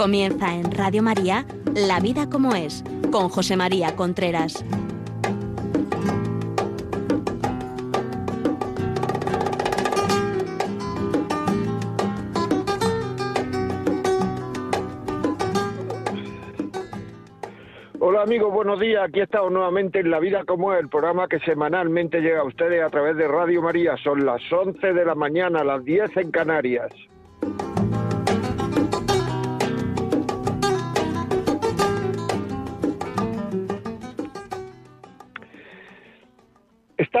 [0.00, 1.44] Comienza en Radio María
[1.74, 4.64] La vida como es con José María Contreras.
[17.98, 19.04] Hola amigos, buenos días.
[19.06, 22.82] Aquí estamos nuevamente en La Vida como es, el programa que semanalmente llega a ustedes
[22.82, 23.98] a través de Radio María.
[24.02, 26.90] Son las 11 de la mañana, las 10 en Canarias.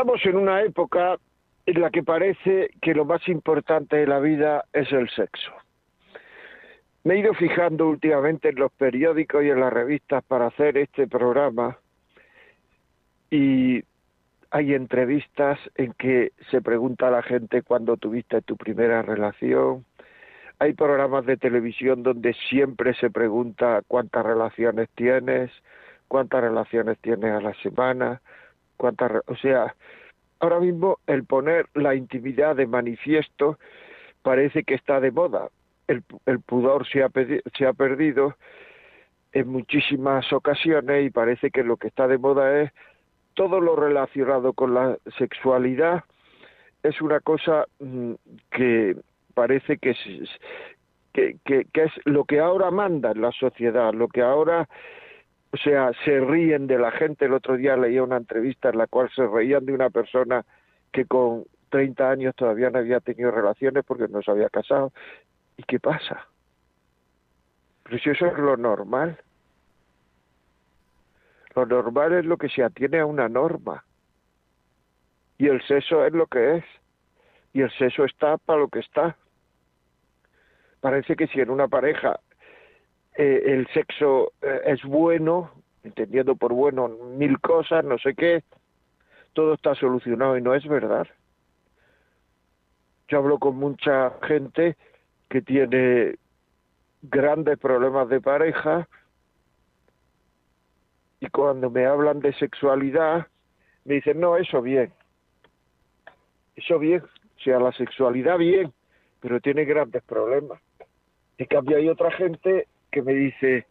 [0.00, 1.18] Estamos en una época
[1.66, 5.52] en la que parece que lo más importante de la vida es el sexo.
[7.04, 11.06] Me he ido fijando últimamente en los periódicos y en las revistas para hacer este
[11.06, 11.76] programa
[13.30, 13.84] y
[14.50, 19.84] hay entrevistas en que se pregunta a la gente cuándo tuviste tu primera relación.
[20.60, 25.50] Hay programas de televisión donde siempre se pregunta cuántas relaciones tienes,
[26.08, 28.22] cuántas relaciones tienes a la semana,
[28.80, 29.74] o sea,
[30.40, 33.58] ahora mismo el poner la intimidad de manifiesto
[34.22, 35.48] parece que está de moda.
[35.86, 37.10] El, el pudor se ha,
[37.56, 38.36] se ha perdido
[39.32, 42.72] en muchísimas ocasiones y parece que lo que está de moda es
[43.34, 46.04] todo lo relacionado con la sexualidad
[46.82, 48.12] es una cosa mm,
[48.50, 48.96] que
[49.34, 49.98] parece que es,
[51.12, 51.36] que,
[51.72, 54.68] es lo que ahora manda en la sociedad, lo que ahora
[55.52, 57.24] o sea, se ríen de la gente.
[57.24, 60.44] El otro día leía una entrevista en la cual se reían de una persona
[60.92, 64.92] que con 30 años todavía no había tenido relaciones porque no se había casado.
[65.56, 66.26] ¿Y qué pasa?
[67.82, 69.18] Pero si eso es lo normal.
[71.56, 73.84] Lo normal es lo que se atiene a una norma.
[75.36, 76.64] Y el sexo es lo que es.
[77.52, 79.16] Y el sexo está para lo que está.
[80.80, 82.20] Parece que si en una pareja
[83.16, 85.50] eh, el sexo eh, es bueno,
[85.82, 88.42] entendiendo por bueno mil cosas, no sé qué,
[89.32, 91.06] todo está solucionado y no es verdad.
[93.08, 94.76] Yo hablo con mucha gente
[95.28, 96.16] que tiene
[97.02, 98.88] grandes problemas de pareja
[101.20, 103.26] y cuando me hablan de sexualidad
[103.84, 104.92] me dicen, no, eso bien,
[106.54, 108.72] eso bien, o sea, la sexualidad bien,
[109.20, 110.60] pero tiene grandes problemas.
[111.38, 113.66] En cambio hay otra gente que me dice,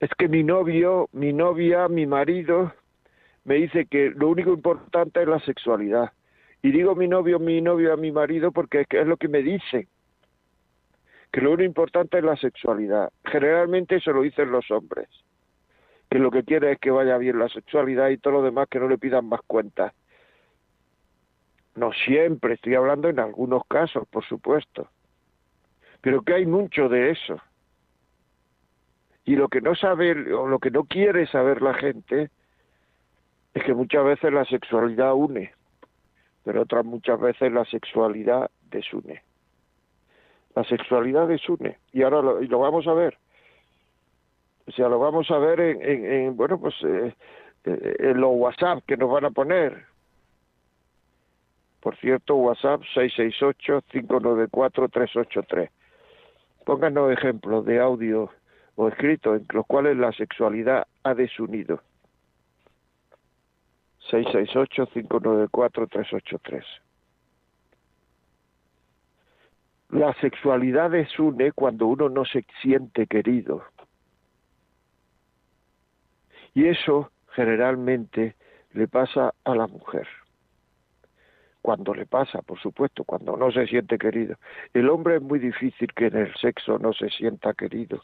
[0.00, 2.72] es que mi novio, mi novia, mi marido,
[3.44, 6.12] me dice que lo único importante es la sexualidad.
[6.62, 9.88] Y digo mi novio, mi novio a mi marido porque es lo que me dicen,
[11.32, 13.12] que lo único importante es la sexualidad.
[13.24, 15.08] Generalmente eso lo dicen los hombres,
[16.10, 18.78] que lo que quiere es que vaya bien la sexualidad y todo lo demás que
[18.78, 19.92] no le pidan más cuentas.
[21.74, 24.88] No siempre, estoy hablando en algunos casos, por supuesto,
[26.00, 27.40] pero que hay mucho de eso.
[29.24, 32.30] Y lo que no sabe o lo que no quiere saber la gente
[33.54, 35.52] es que muchas veces la sexualidad une,
[36.44, 39.22] pero otras muchas veces la sexualidad desune.
[40.54, 41.78] La sexualidad desune.
[41.92, 43.16] Y ahora lo, y lo vamos a ver.
[44.66, 47.14] O sea, lo vamos a ver en, en, bueno, pues eh,
[47.64, 49.84] eh, en los WhatsApp que nos van a poner.
[51.80, 55.68] Por cierto, WhatsApp 668-594-383.
[56.64, 58.30] Pónganos ejemplos de audio
[58.76, 61.80] o escritos en los cuales la sexualidad ha desunido.
[64.10, 66.64] 668-594-383.
[69.90, 73.62] La sexualidad desune cuando uno no se siente querido.
[76.54, 78.34] Y eso generalmente
[78.72, 80.08] le pasa a la mujer.
[81.60, 84.36] Cuando le pasa, por supuesto, cuando no se siente querido.
[84.74, 88.02] El hombre es muy difícil que en el sexo no se sienta querido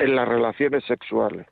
[0.00, 1.46] en las relaciones sexuales.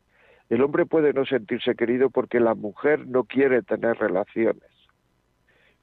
[0.48, 4.70] El hombre puede no sentirse querido porque la mujer no quiere tener relaciones.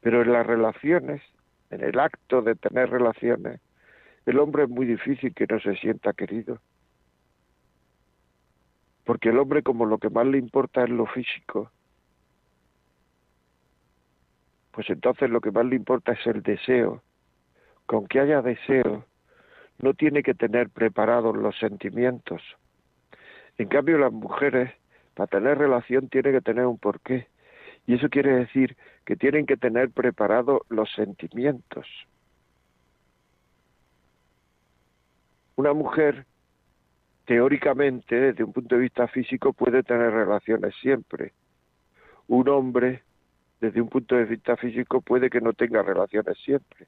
[0.02, 1.22] Pero en las relaciones,
[1.70, 3.62] en el acto de tener relaciones,
[4.26, 6.60] el hombre es muy difícil que no se sienta querido.
[9.04, 11.72] Porque el hombre como lo que más le importa es lo físico,
[14.72, 17.04] pues entonces lo que más le importa es el deseo.
[17.86, 19.06] Con que haya deseo,
[19.80, 22.42] no tiene que tener preparados los sentimientos.
[23.58, 24.72] En cambio, las mujeres,
[25.14, 27.28] para tener relación, tienen que tener un porqué.
[27.88, 28.76] Y eso quiere decir
[29.06, 31.88] que tienen que tener preparados los sentimientos.
[35.56, 36.26] Una mujer,
[37.26, 41.34] teóricamente, desde un punto de vista físico, puede tener relaciones siempre.
[42.28, 43.04] Un hombre,
[43.62, 46.88] desde un punto de vista físico, puede que no tenga relaciones siempre.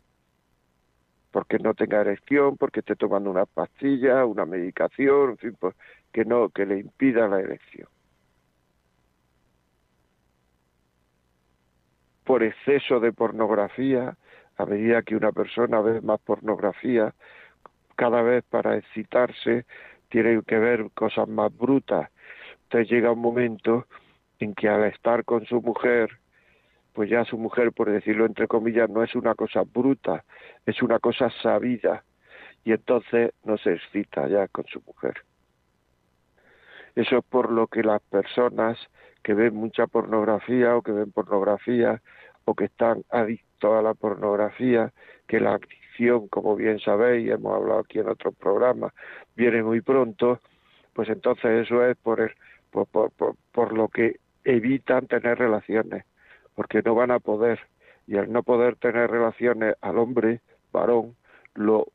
[1.32, 5.76] Porque no tenga erección, porque esté tomando una pastilla, una medicación, pues,
[6.12, 7.88] que no, que le impida la erección.
[12.24, 14.18] Por exceso de pornografía,
[14.58, 17.14] a medida que una persona ve más pornografía,
[17.96, 19.66] cada vez para excitarse
[20.10, 22.10] tiene que ver cosas más brutas.
[22.64, 23.88] Entonces llega un momento
[24.40, 26.20] en que al estar con su mujer,
[26.98, 30.26] pues ya su mujer, por decirlo entre comillas, no es una cosa bruta,
[30.66, 32.04] es una cosa sabida.
[32.64, 35.14] Y entonces no se excita ya con su mujer.
[36.96, 38.80] Eso es por lo que las personas
[39.22, 42.02] que ven mucha pornografía o que ven pornografía
[42.46, 44.92] o que están adictos a la pornografía,
[45.28, 48.92] que la adicción, como bien sabéis, hemos hablado aquí en otros programas,
[49.36, 50.42] viene muy pronto,
[50.94, 52.32] pues entonces eso es por, el,
[52.72, 56.06] por, lo que evitan tener relaciones,
[56.58, 57.60] porque no van a poder.
[58.08, 60.42] Y al no poder tener relaciones al hombre,
[60.74, 61.16] varón,
[61.54, 61.86] lo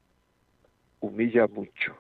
[1.01, 1.97] humilla mucho.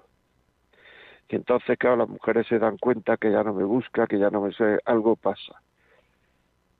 [1.28, 4.30] Y entonces, claro, las mujeres se dan cuenta que ya no me busca, que ya
[4.30, 5.60] no me sé, algo pasa.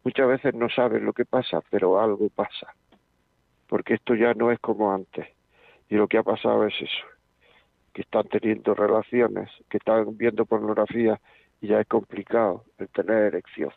[0.05, 2.73] Muchas veces no saben lo que pasa, pero algo pasa.
[3.67, 5.27] Porque esto ya no es como antes.
[5.89, 7.07] Y lo que ha pasado es eso,
[7.93, 11.21] que están teniendo relaciones, que están viendo pornografía
[11.61, 13.73] y ya es complicado el tener erección.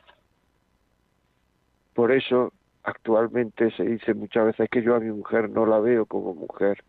[1.95, 2.53] Por eso
[2.83, 6.83] actualmente se dice muchas veces que yo a mi mujer no la veo como mujer.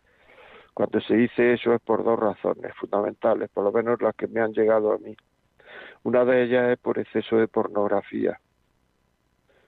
[0.75, 4.41] Cuando se dice eso es por dos razones fundamentales, por lo menos las que me
[4.41, 5.17] han llegado a mí.
[6.03, 8.39] Una de ellas es por exceso de pornografía.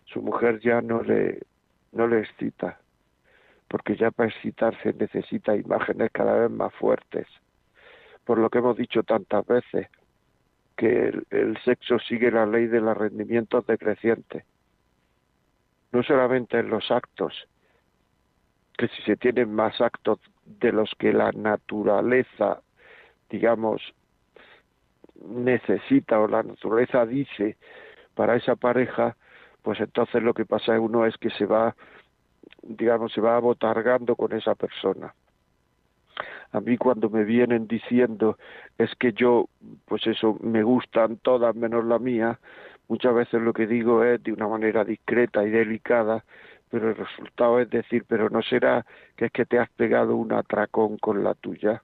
[0.06, 1.40] Su mujer ya no le,
[1.94, 2.80] no le excita,
[3.68, 7.28] porque ya para excitarse necesita imágenes cada vez más fuertes.
[8.26, 9.88] Por lo que hemos dicho tantas veces,
[10.76, 14.44] que el, sexo sigue la ley de los rendimientos decrecientes.
[15.92, 17.48] No solamente en los actos,
[18.78, 22.62] que si se tienen más actos de los que la naturaleza,
[23.30, 23.82] digamos,
[25.28, 27.58] necesita o la naturaleza dice
[28.16, 29.16] para esa pareja,
[29.64, 31.76] pues entonces lo que pasa en uno es que se va,
[32.64, 35.14] digamos, se va abotargando con esa persona.
[36.52, 38.38] A mí cuando me vienen diciendo
[38.78, 39.50] es que yo,
[39.86, 42.40] pues eso, me gustan todas menos la mía,
[42.90, 46.26] muchas veces lo que digo es de una manera discreta y delicada,
[46.70, 50.34] pero el resultado es decir, pero no será que es que te has pegado un
[50.34, 51.82] atracón con la tuya.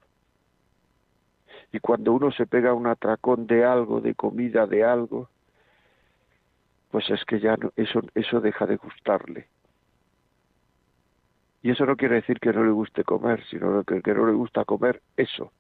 [1.72, 5.30] Y cuando uno se pega un atracón de algo, de comida, de algo,
[6.92, 9.48] pues es que ya no, eso, eso deja de gustarle.
[11.62, 14.34] Y eso no quiere decir que no le guste comer, sino que, que no le
[14.34, 15.52] gusta comer eso.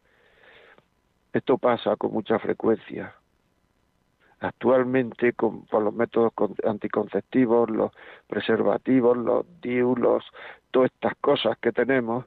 [1.34, 3.16] Esto pasa con mucha frecuencia.
[4.46, 6.32] Actualmente, con, los métodos
[6.64, 7.92] anticonceptivos, los
[8.28, 10.24] preservativos, los diulos,
[10.70, 12.26] todas estas cosas que tenemos,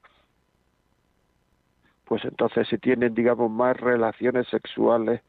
[2.06, 5.20] pues entonces se tienen, digamos, más relaciones sexuales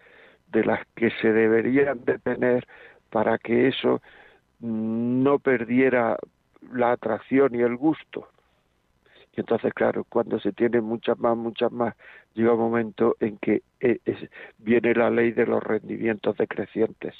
[0.52, 2.68] de las que se deberían de tener
[3.12, 4.02] para que eso
[4.60, 6.18] no perdiera
[6.74, 8.28] la atracción y el gusto.
[9.40, 11.96] Entonces, claro, cuando se tiene muchas más, muchas más,
[12.34, 14.00] llega un momento en que eh,
[14.58, 17.16] viene la ley de los rendimientos decrecientes,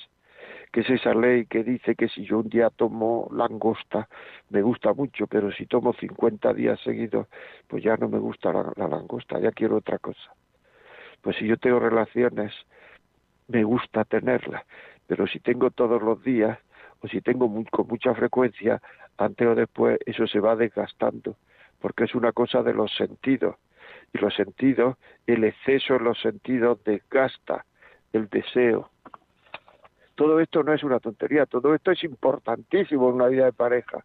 [0.74, 4.10] que es esa ley que dice que si yo un día tomo langosta,
[4.50, 7.28] me gusta mucho, pero si tomo 50 días seguidos,
[7.68, 10.34] pues ya no me gusta la, la langosta, ya quiero otra cosa.
[11.22, 12.54] Pues si yo tengo relaciones,
[13.48, 14.64] me gusta tenerlas,
[15.08, 16.60] pero si tengo todos los días,
[17.02, 18.82] o si tengo con mucha frecuencia,
[19.18, 21.38] antes o después eso se va desgastando
[21.80, 23.56] porque es una cosa de los sentidos.
[24.14, 27.66] Y los sentidos, el exceso en los sentidos desgasta
[28.14, 28.90] el deseo.
[30.16, 34.04] Todo esto no es una tontería, todo esto es importantísimo en una vida de pareja.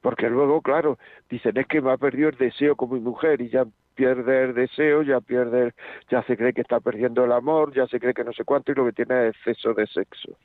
[0.00, 3.50] Porque luego, claro, dicen, es que me ha perdido el deseo con mi mujer y
[3.50, 5.74] ya pierde el deseo, ya pierde,
[6.10, 8.72] ya se cree que está perdiendo el amor, ya se cree que no sé cuánto
[8.72, 10.36] y lo que tiene es exceso de sexo.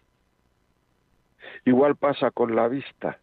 [1.64, 3.20] Igual pasa con la vista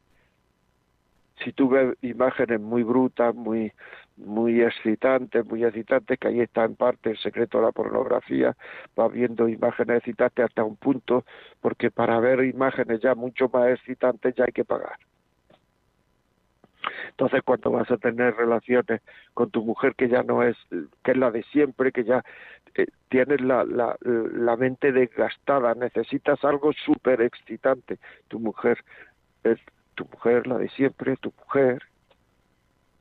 [1.45, 3.73] si tú ves imágenes muy brutas, muy
[4.17, 8.57] muy excitantes, muy excitantes, que ahí está en parte el secreto de la pornografía,
[8.95, 11.25] vas viendo imágenes excitantes hasta un punto,
[11.61, 14.97] porque para ver imágenes ya mucho más excitantes ya hay que pagar.
[17.11, 19.03] Entonces, cuando vas a tener relaciones
[19.35, 20.57] con tu mujer que ya no es,
[21.03, 22.25] que es la de siempre, que ya
[22.75, 27.99] eh, tienes la, la, la mente desgastada, necesitas algo súper excitante.
[28.29, 28.79] Tu mujer
[29.45, 29.59] es
[29.95, 31.83] tu mujer, la de siempre, tu mujer,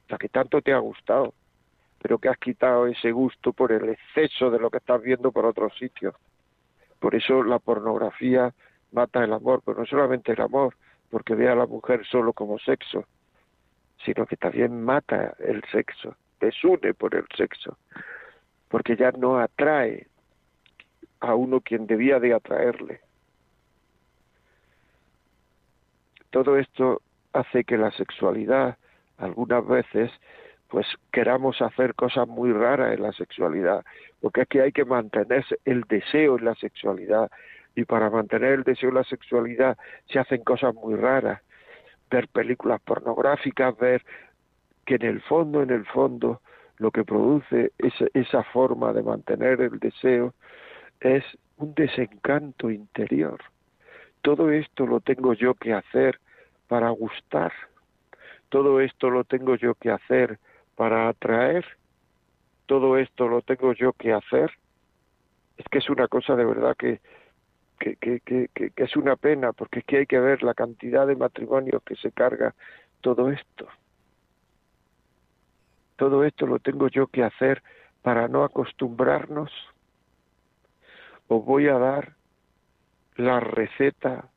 [0.10, 1.34] la que tanto te ha gustado,
[2.02, 5.46] pero que has quitado ese gusto por el exceso de lo que estás viendo por
[5.46, 6.16] otros sitios.
[7.00, 8.54] Por eso la pornografía
[8.92, 10.76] mata el amor, pero no solamente el amor,
[11.10, 13.06] porque ve a la mujer solo como sexo,
[14.06, 17.78] sino que también mata el sexo, desune por el sexo,
[18.68, 20.08] porque ya no atrae
[21.20, 23.02] a uno quien debía de atraerle.
[26.32, 27.02] Todo esto
[27.34, 28.78] hace que la sexualidad
[29.18, 30.12] algunas veces
[30.72, 33.84] pues queramos hacer cosas muy raras en la sexualidad,
[34.22, 37.30] porque que hay que mantener el deseo en la sexualidad
[37.76, 41.42] y para mantener el deseo en la sexualidad se hacen cosas muy raras,
[42.10, 44.02] ver películas pornográficas, ver
[44.86, 46.42] que en el fondo, en el fondo,
[46.78, 50.34] lo que produce esa, esa forma de mantener el deseo
[51.02, 51.24] es
[51.58, 53.40] un desencanto interior.
[54.22, 56.20] Todo esto lo tengo yo que hacer
[56.68, 57.51] para gustar.
[58.50, 60.40] Todo esto lo tengo yo que hacer
[60.75, 61.66] para atraer.
[62.66, 64.51] Todo esto lo tengo yo que hacer.
[65.58, 67.00] Es que es una cosa de verdad que,
[67.80, 71.16] que, que, que, es una pena, porque es que hay que ver la cantidad de
[71.16, 72.54] matrimonios que se carga
[73.01, 73.68] todo esto.
[75.96, 77.62] Todo esto lo tengo yo que hacer
[78.01, 79.51] para no acostumbrarnos
[81.32, 82.13] os voy a dar
[83.15, 84.30] la receta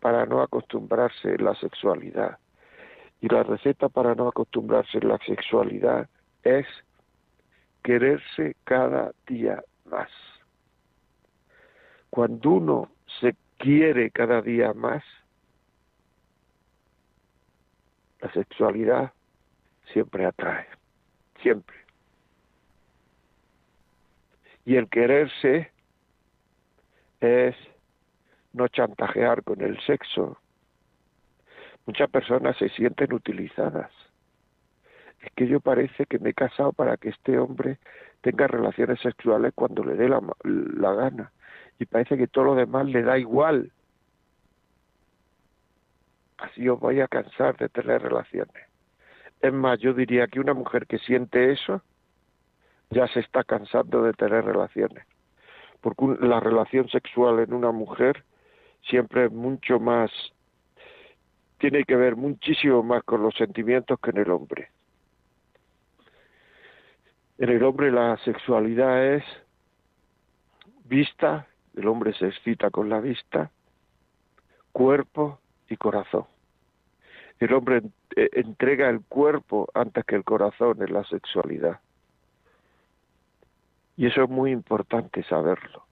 [0.00, 2.38] para no acostumbrarse a la sexualidad.
[3.20, 6.08] Y la receta para no acostumbrarse a la sexualidad
[6.42, 6.66] es
[7.82, 10.10] quererse cada día más.
[12.10, 15.04] Cuando uno se quiere cada día más,
[18.20, 19.12] la sexualidad
[19.92, 20.66] siempre atrae,
[21.42, 21.76] siempre.
[24.64, 25.72] Y el quererse
[27.20, 27.56] es
[28.52, 30.38] no chantajear con el sexo.
[31.86, 33.90] Muchas personas se sienten utilizadas.
[35.20, 37.78] Es que yo parece que me he casado para que este hombre
[38.20, 41.32] tenga relaciones sexuales cuando le dé la, la gana.
[41.78, 43.72] Y parece que todo lo demás le da igual.
[46.38, 48.68] Así os voy a cansar de tener relaciones.
[49.40, 51.82] Es más, yo diría que una mujer que siente eso
[52.90, 55.04] ya se está cansando de tener relaciones
[55.82, 58.24] porque la relación sexual en una mujer
[58.82, 60.10] siempre es mucho más,
[61.58, 64.68] tiene que ver muchísimo más con los sentimientos que en el hombre.
[67.38, 69.24] En el hombre la sexualidad es
[70.84, 73.50] vista, el hombre se excita con la vista,
[74.72, 76.26] cuerpo y corazón.
[77.40, 77.82] El hombre
[78.14, 81.80] eh, entrega el cuerpo antes que el corazón en la sexualidad.
[83.96, 85.84] Y eso es muy importante saberlo.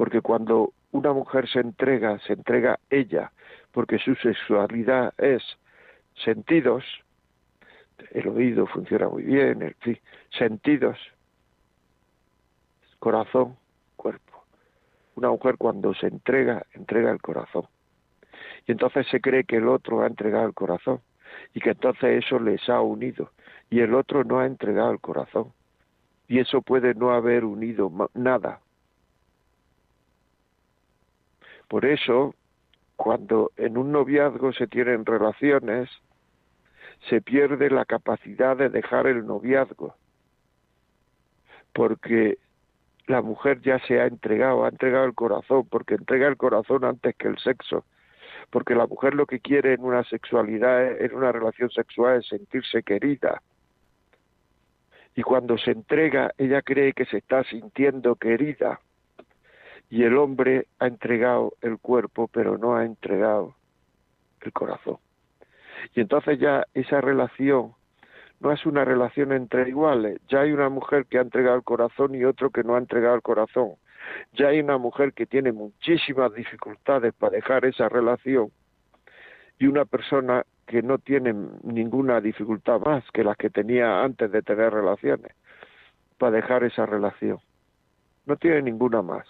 [0.00, 3.32] Porque cuando una mujer se entrega, se entrega ella,
[3.70, 5.42] porque su sexualidad es
[6.24, 6.82] sentidos,
[8.12, 9.76] el oído funciona muy bien,
[10.30, 10.96] sentidos,
[12.98, 13.58] corazón,
[13.96, 14.42] cuerpo.
[15.16, 17.66] Una mujer cuando se entrega, entrega el corazón.
[18.66, 21.02] Y entonces se cree que el otro ha entregado el corazón
[21.52, 23.32] y que entonces eso les ha unido
[23.68, 25.52] y el otro no ha entregado el corazón.
[26.26, 28.60] Y eso puede no haber unido nada.
[31.70, 32.34] Por eso,
[32.96, 35.88] cuando en un noviazgo se tienen relaciones,
[37.08, 39.94] se pierde la capacidad de dejar el noviazgo,
[41.72, 42.38] porque
[43.06, 47.14] la mujer ya se ha entregado, ha entregado el corazón, porque entrega el corazón antes
[47.14, 47.84] que el sexo,
[48.50, 52.82] porque la mujer lo que quiere en una sexualidad, en una relación sexual es sentirse
[52.82, 53.40] querida,
[55.14, 58.80] y cuando se entrega ella cree que se está sintiendo querida
[59.90, 63.54] y el hombre ha entregado el cuerpo pero no ha entregado
[64.40, 64.98] el corazón.
[65.94, 67.74] Y entonces ya esa relación
[68.38, 72.14] no es una relación entre iguales, ya hay una mujer que ha entregado el corazón
[72.14, 73.72] y otro que no ha entregado el corazón.
[74.32, 78.50] Ya hay una mujer que tiene muchísimas dificultades para dejar esa relación
[79.58, 84.40] y una persona que no tienen ninguna dificultad más que las que tenía antes de
[84.40, 85.32] tener relaciones
[86.16, 87.38] para dejar esa relación.
[88.24, 89.26] No tiene ninguna más.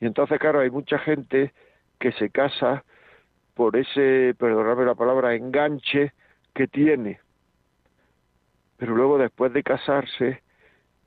[0.00, 1.52] Y entonces, claro, hay mucha gente
[1.98, 2.84] que se casa
[3.54, 6.12] por ese, perdóname la palabra, enganche
[6.54, 7.20] que tiene.
[8.76, 10.42] Pero luego, después de casarse,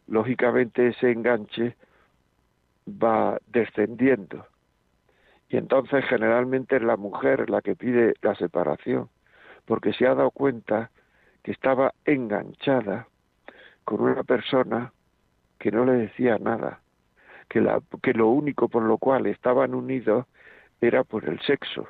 [0.08, 1.78] lógicamente ese enganche
[2.88, 4.46] va descendiendo
[5.52, 9.10] y entonces generalmente es la mujer la que pide la separación,
[9.66, 10.92] porque se ha dado cuenta
[11.44, 13.08] que estaba enganchada
[13.84, 14.94] con una persona
[15.60, 16.80] que no le decía nada,
[17.52, 20.26] que, la, que lo único por lo cual estaban unidos
[20.80, 21.86] era por el sexo.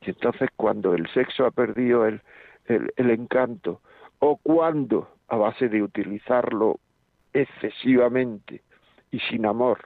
[0.00, 2.22] Y entonces cuando el sexo ha perdido el,
[2.64, 3.80] el, el encanto,
[4.18, 6.80] o cuando, a base de utilizarlo
[7.32, 8.62] excesivamente
[9.12, 9.78] y sin amor,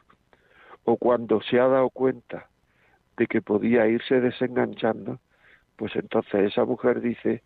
[0.84, 2.48] o cuando se ha dado cuenta
[3.18, 5.18] de que podía irse desenganchando,
[5.76, 7.42] pues entonces esa mujer dice,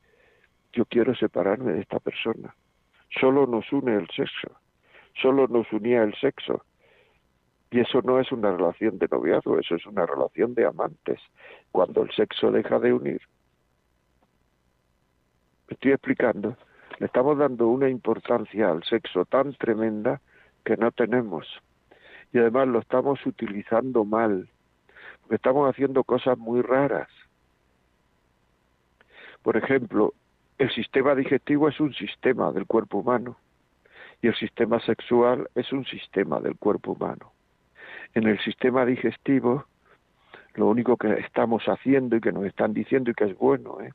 [0.73, 2.55] yo quiero separarme de esta persona.
[3.21, 4.61] Solo nos une el sexo,
[5.21, 6.65] solo nos unía el sexo.
[7.71, 11.21] Y eso no es una relación de noviazgo, eso es una relación de amantes,
[11.73, 13.21] cuando el sexo deja de unir.
[15.69, 16.57] Estoy explicando.
[16.99, 20.21] Le estamos dando una importancia al sexo tan tremenda
[20.65, 21.49] que no tenemos.
[22.33, 24.49] Y además lo estamos utilizando mal,
[25.23, 27.09] porque estamos haciendo cosas muy raras.
[29.43, 30.15] Por ejemplo,
[30.59, 33.37] el sistema digestivo es un sistema del cuerpo humano
[34.25, 37.35] y el sistema sexual es un sistema del cuerpo humano.
[38.15, 39.67] En el sistema digestivo,
[40.55, 43.93] lo único que estamos haciendo y que nos están diciendo y que es bueno, ¿eh?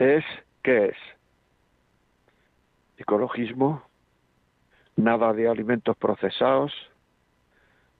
[0.00, 0.24] es
[0.64, 0.96] ¿qué es?
[2.96, 3.84] Ecologismo,
[4.96, 6.72] nada de alimentos procesados,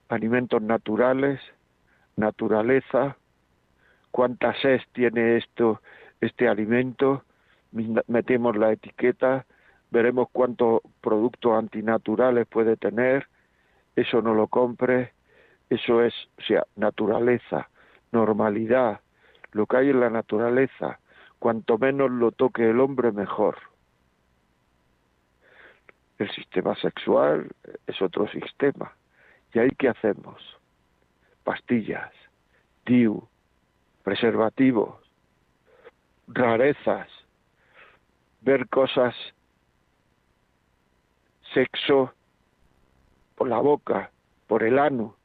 [0.08, 1.40] alimentos naturales,
[2.16, 3.16] naturaleza,
[4.10, 5.80] cuántas es tiene esto,
[6.20, 7.22] este alimento,
[8.08, 9.46] metemos la etiqueta,
[9.90, 13.26] veremos cuántos productos antinaturales puede tener,
[13.94, 15.12] eso no lo compre,
[15.70, 17.68] eso es, o sea, naturaleza,
[18.12, 19.00] normalidad,
[19.52, 21.00] lo que hay en la naturaleza,
[21.38, 23.56] cuanto menos lo toque el hombre mejor.
[26.18, 27.48] El sistema sexual
[27.86, 28.92] es otro sistema.
[29.52, 30.42] ¿Y ahí qué hacemos?
[31.44, 32.12] Pastillas,
[32.84, 33.26] DIU,
[34.02, 34.96] preservativos,
[36.28, 37.08] rarezas,
[38.40, 39.14] ver cosas,
[41.56, 42.12] sexo
[43.34, 44.10] por la boca,
[44.46, 45.16] por el ano.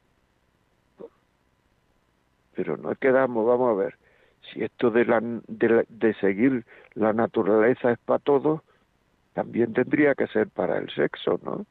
[2.55, 3.97] Pero no quedamos, vamos a ver,
[4.41, 8.63] si esto de, la, de, de seguir la naturaleza es para todo,
[9.33, 11.65] también tendría que ser para el sexo, ¿no?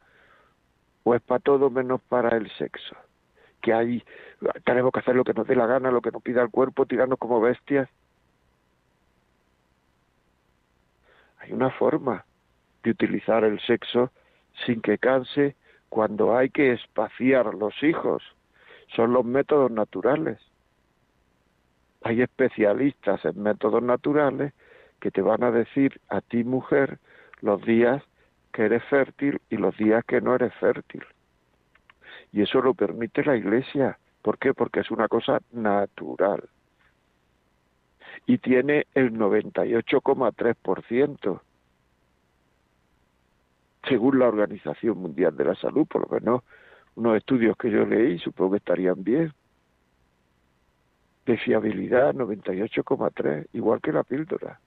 [1.04, 2.96] O es para todo menos para el sexo.
[3.62, 4.04] Que hay,
[4.64, 6.84] tenemos que hacer lo que nos dé la gana, lo que nos pida el cuerpo,
[6.84, 7.88] tirarnos como bestias.
[11.38, 12.26] Hay una forma
[12.82, 14.10] de utilizar el sexo
[14.67, 15.56] sin que canse
[15.89, 18.23] cuando hay que espaciar los hijos.
[18.95, 20.39] Son los métodos naturales.
[22.02, 24.52] Hay especialistas en métodos naturales
[25.00, 26.99] que te van a decir a ti mujer
[27.41, 28.02] los días
[28.52, 31.04] que eres fértil y los días que no eres fértil.
[32.32, 33.99] Y eso lo permite la Iglesia.
[34.23, 34.54] ¿Por qué?
[34.54, 36.49] Porque es una cosa natural.
[38.26, 41.41] Y tiene el 98,3%,
[43.88, 46.43] según la Organización Mundial de la Salud, por lo menos
[46.97, 49.32] unos estudios que yo leí, supongo que estarían bien.
[51.26, 54.60] De fiabilidad, 98,3, igual que la píldora.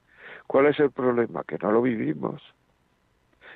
[0.48, 1.44] ¿Cuál es el problema?
[1.44, 2.42] Que no lo vivimos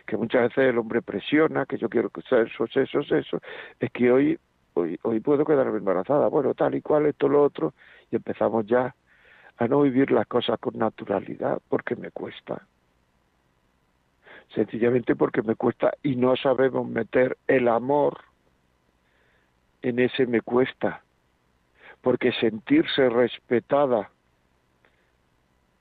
[0.08, 3.40] que muchas veces el hombre presiona, que yo quiero que sea eso, eso, eso,
[3.80, 4.40] es que hoy,
[4.74, 7.74] hoy, hoy puedo quedarme embarazada, bueno, tal y cual, esto, lo otro,
[8.10, 8.96] y empezamos ya
[9.58, 12.66] a no vivir las cosas con naturalidad porque me cuesta.
[14.54, 18.20] Sencillamente porque me cuesta y no sabemos meter el amor
[19.82, 21.04] en ese me cuesta.
[22.02, 24.10] Porque sentirse respetada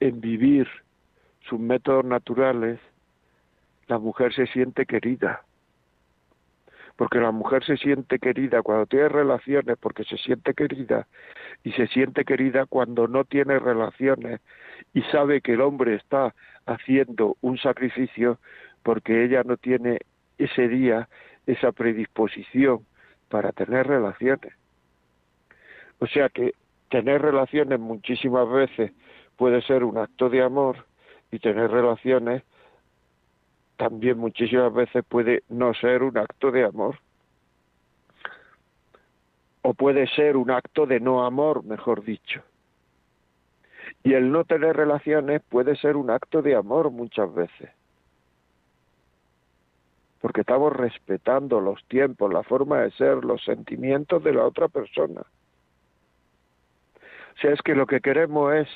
[0.01, 0.69] en vivir
[1.49, 2.81] sus métodos naturales
[3.87, 5.43] la mujer se siente querida.
[6.97, 11.07] Porque la mujer se siente querida cuando tiene relaciones, porque se siente querida,
[11.63, 14.41] y se siente querida cuando no tiene relaciones
[14.95, 16.35] y sabe que el hombre está
[16.67, 18.39] haciendo un sacrificio
[18.83, 20.01] porque ella no tiene
[20.39, 21.09] ese día
[21.47, 22.85] esa predisposición
[23.29, 24.53] para tener relaciones.
[25.99, 26.55] O sea que
[26.91, 28.93] tener relaciones muchísimas veces
[29.37, 30.87] puede ser un acto de amor
[31.31, 32.43] y tener relaciones
[33.77, 36.99] también muchísimas veces puede no ser un acto de amor.
[39.63, 42.43] O puede ser un acto de no amor, mejor dicho.
[44.03, 47.71] Y el no tener relaciones puede ser un acto de amor muchas veces.
[50.21, 55.23] Porque estamos respetando los tiempos, la forma de ser, los sentimientos de la otra persona.
[57.37, 58.69] O sea, es que lo que queremos es,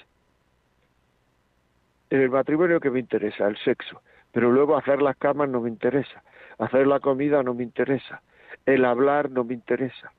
[2.11, 4.03] en el matrimonio que me interesa, el sexo,
[4.33, 6.23] pero luego hacer las camas no me interesa,
[6.59, 8.21] hacer la comida no me interesa,
[8.67, 10.13] el hablar no me interesa,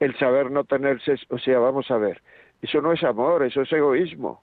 [0.00, 2.22] el saber no tener o sea, vamos a ver,
[2.62, 4.42] eso no es amor, eso es egoísmo,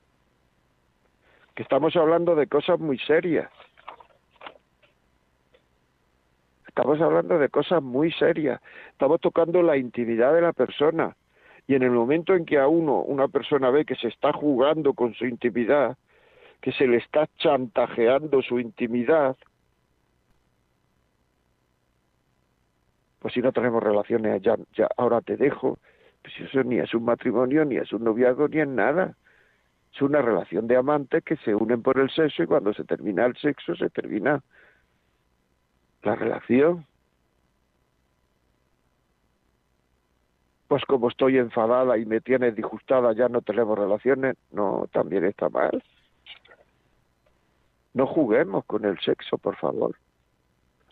[1.53, 3.49] que estamos hablando de cosas muy serias.
[6.67, 8.61] Estamos hablando de cosas muy serias.
[8.91, 11.15] Estamos tocando la intimidad de la persona.
[11.67, 14.93] Y en el momento en que a uno, una persona ve que se está jugando
[14.93, 15.97] con su intimidad,
[16.61, 19.37] que se le está chantajeando su intimidad,
[23.19, 25.79] pues si no tenemos relaciones, ya, ya ahora te dejo,
[26.25, 29.15] Pues eso ni es un matrimonio, ni es un noviazgo, ni es nada.
[29.93, 33.25] Es una relación de amantes que se unen por el sexo y cuando se termina
[33.25, 34.41] el sexo se termina
[36.01, 36.87] la relación.
[40.67, 45.47] Pues como estoy enfadada y me tienes disgustada, ya no tenemos relaciones, no, también está
[45.49, 45.83] mal.
[47.93, 49.95] No juguemos con el sexo, por favor.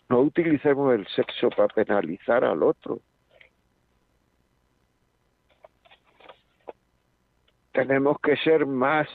[0.08, 3.00] No utilicemos el sexo para penalizar al otro.
[7.74, 9.08] Tenemos que ser más,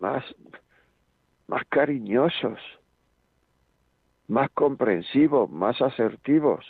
[0.00, 0.24] más,
[1.46, 2.58] más cariñosos,
[4.26, 6.66] más comprensivos, más asertivos.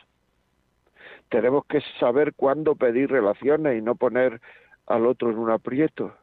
[1.31, 4.43] Tenemos que saber cuándo pedir relaciones y no poner
[4.87, 6.15] al otro en un aprieto.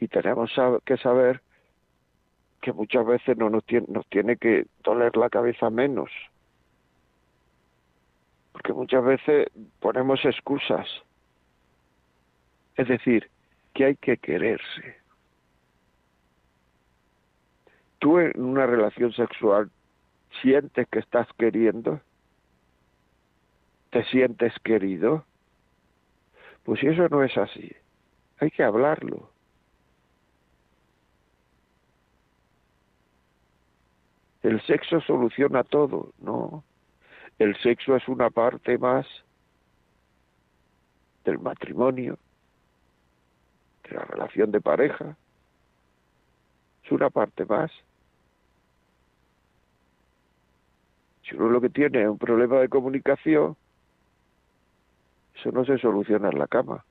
[0.00, 0.50] Y tenemos
[0.84, 1.40] que saber
[2.60, 6.10] que muchas veces no nos tiene, nos tiene que doler la cabeza menos.
[8.50, 9.46] Porque muchas veces
[9.78, 10.88] ponemos excusas.
[12.74, 13.30] Es decir,
[13.76, 14.96] que hay que quererse.
[17.98, 19.70] Tú en una relación sexual
[20.40, 22.00] sientes que estás queriendo,
[23.90, 25.26] te sientes querido.
[26.64, 27.70] Pues eso no es así,
[28.38, 29.30] hay que hablarlo.
[34.42, 36.64] El sexo soluciona todo, no.
[37.38, 39.06] El sexo es una parte más
[41.24, 42.18] del matrimonio,
[43.88, 45.16] de la relación de pareja.
[46.84, 47.70] Es una parte más.
[51.22, 53.56] Si uno lo que tiene es un problema de comunicación,
[55.34, 56.84] eso no se soluciona en la cama.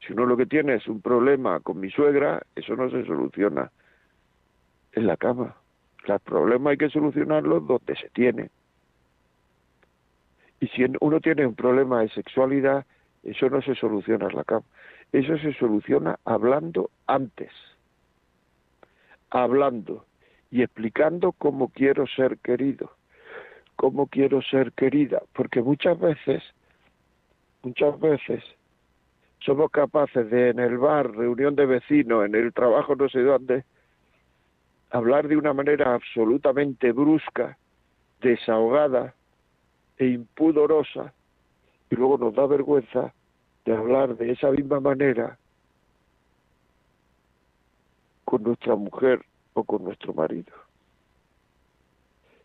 [0.00, 3.70] Si uno lo que tiene es un problema con mi suegra, eso no se soluciona
[4.92, 5.56] en la cama.
[6.06, 8.50] Los problemas hay que solucionarlos donde se tiene.
[10.60, 12.84] Y si uno tiene un problema de sexualidad,
[13.24, 14.64] eso no se soluciona en la cama.
[15.12, 17.50] Eso se soluciona hablando antes.
[19.30, 20.04] Hablando
[20.50, 22.92] y explicando cómo quiero ser querido,
[23.76, 26.42] cómo quiero ser querida, porque muchas veces,
[27.62, 28.44] muchas veces
[29.40, 33.64] somos capaces de en el bar, reunión de vecinos, en el trabajo no sé dónde,
[34.90, 37.58] hablar de una manera absolutamente brusca,
[38.20, 39.14] desahogada
[39.98, 41.12] e impudorosa,
[41.90, 43.14] y luego nos da vergüenza
[43.64, 45.38] de hablar de esa misma manera
[48.24, 50.52] con nuestra mujer o con nuestro marido.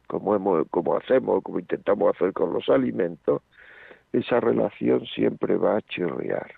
[0.08, 3.40] como, hemos, como hacemos, como intentamos hacer con los alimentos,
[4.12, 6.52] esa relación siempre va a chirriar.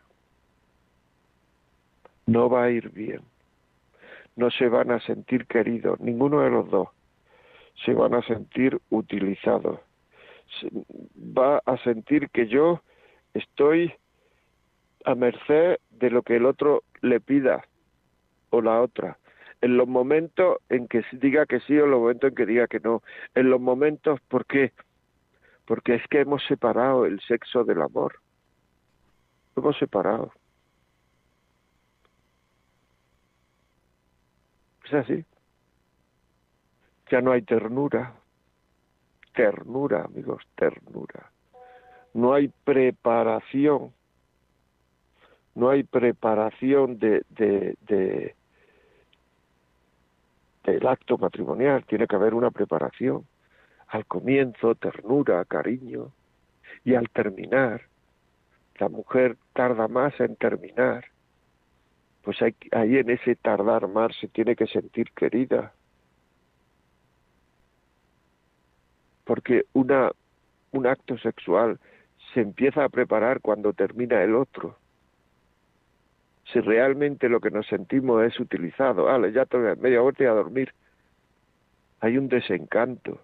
[2.26, 3.20] No va a ir bien.
[4.34, 6.88] No se van a sentir queridos, ninguno de los dos.
[7.84, 9.78] Se van a sentir utilizados.
[11.16, 12.80] va a sentir que yo
[13.34, 13.94] estoy
[15.06, 17.64] a merced de lo que el otro le pida
[18.50, 19.18] o la otra
[19.62, 22.66] en los momentos en que diga que sí o en los momentos en que diga
[22.66, 23.02] que no,
[23.34, 24.72] en los momentos, ¿por qué?
[25.66, 28.20] porque es que hemos separado el sexo del amor.
[29.54, 30.32] Lo hemos separado.
[34.84, 35.24] Es así.
[37.10, 38.14] Ya no hay ternura.
[39.34, 41.30] Ternura, amigos, ternura.
[42.14, 43.92] No hay preparación.
[45.56, 48.36] No hay preparación de, de, de
[50.62, 51.84] del acto matrimonial.
[51.86, 53.26] Tiene que haber una preparación.
[53.88, 56.12] Al comienzo, ternura, cariño.
[56.84, 57.82] Y al terminar,
[58.78, 61.06] la mujer tarda más en terminar.
[62.22, 65.72] Pues ahí en ese tardar más se tiene que sentir querida,
[69.24, 70.10] porque una,
[70.72, 71.78] un acto sexual
[72.34, 74.76] se empieza a preparar cuando termina el otro.
[76.52, 80.72] Si realmente lo que nos sentimos es utilizado, vale, ya te media hora a dormir,
[82.00, 83.20] hay un desencanto.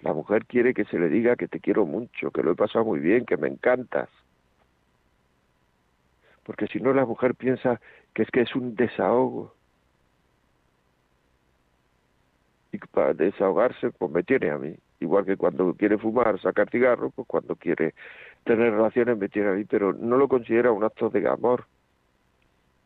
[0.00, 2.84] La mujer quiere que se le diga que te quiero mucho, que lo he pasado
[2.84, 4.08] muy bien, que me encantas.
[6.44, 7.80] Porque si no la mujer piensa
[8.14, 9.54] que es que es un desahogo.
[12.72, 14.74] Y para desahogarse, pues me tiene a mí.
[15.00, 17.94] Igual que cuando quiere fumar, sacar cigarro, pues cuando quiere
[18.44, 21.66] tener relaciones me tiene a mí, pero no lo considera un acto de amor.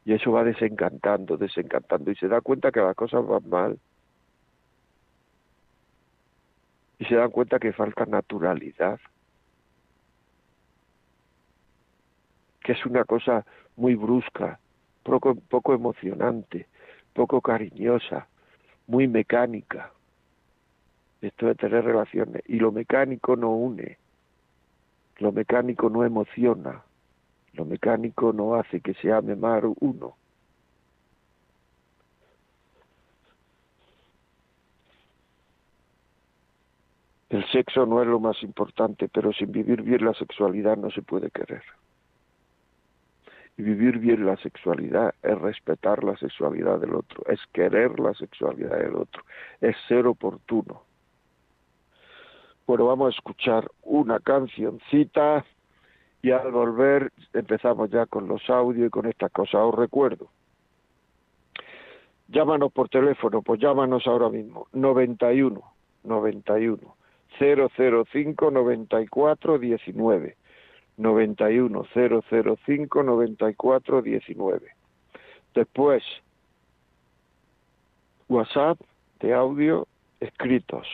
[0.05, 3.79] Y eso va desencantando, desencantando, y se da cuenta que las cosas van mal.
[6.99, 9.01] Y se dan cuenta que falta naturalidad.
[12.61, 13.45] Que es una cosa
[13.77, 14.59] muy brusca,
[15.03, 16.67] poco, poco emocionante,
[17.13, 18.29] poco cariñosa,
[18.87, 19.93] muy mecánica
[21.23, 22.43] esto de tener relaciones.
[22.47, 23.99] Y lo mecánico no une,
[25.19, 26.83] lo mecánico no emociona,
[27.55, 30.17] lo mecánico no hace que se ame más uno.
[37.29, 41.01] El sexo no es lo más importante, pero sin vivir bien la sexualidad no se
[41.01, 41.63] puede querer.
[43.57, 48.79] Y vivir bien la sexualidad es respetar la sexualidad del otro, es querer la sexualidad
[48.79, 49.25] del otro,
[49.63, 50.83] es ser oportuno.
[52.67, 55.45] Bueno, vamos a escuchar una cancioncita
[56.23, 59.57] y al volver empezamos ya con los audios y con estas cosas.
[59.63, 60.29] Os recuerdo,
[62.29, 65.61] llámanos por teléfono, pues llámanos ahora mismo, 91
[66.05, 66.97] 91
[67.39, 70.37] 005 94 19
[70.97, 74.69] 91 005 94 19
[75.55, 76.03] después
[78.29, 78.79] WhatsApp
[79.21, 79.87] de audio
[80.21, 80.87] escritos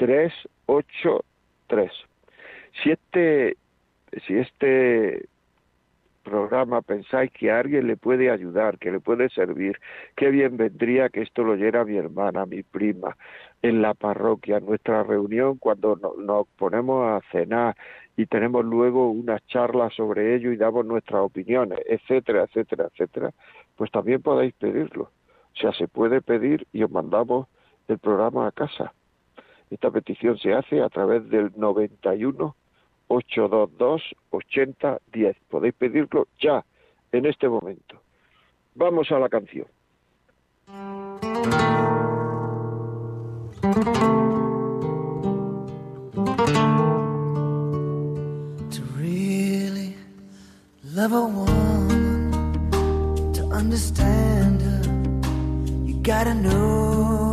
[0.00, 1.90] 668-594-383.
[2.82, 3.56] Si este,
[4.26, 5.28] si este
[6.22, 9.78] programa pensáis que a alguien le puede ayudar, que le puede servir,
[10.16, 13.16] qué bien vendría que esto lo oyera mi hermana, mi prima,
[13.62, 17.76] en la parroquia, en nuestra reunión, cuando nos ponemos a cenar
[18.16, 23.30] y tenemos luego una charla sobre ello y damos nuestras opiniones, etcétera, etcétera, etcétera,
[23.76, 25.10] pues también podéis pedirlo.
[25.52, 27.48] O sea, se puede pedir y os mandamos
[27.88, 28.92] el programa a casa.
[29.70, 32.56] Esta petición se hace a través del 91
[33.08, 35.36] 822 8010.
[35.48, 36.64] Podéis pedirlo ya,
[37.12, 38.00] en este momento.
[38.74, 39.66] Vamos a la canción.
[48.70, 49.94] To really
[50.84, 52.30] love a woman,
[53.32, 54.60] to understand
[56.10, 57.29] gotta know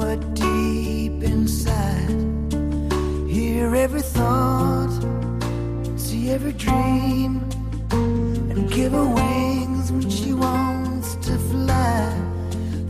[6.38, 7.42] every dream,
[7.90, 12.14] and give her wings when she wants to fly.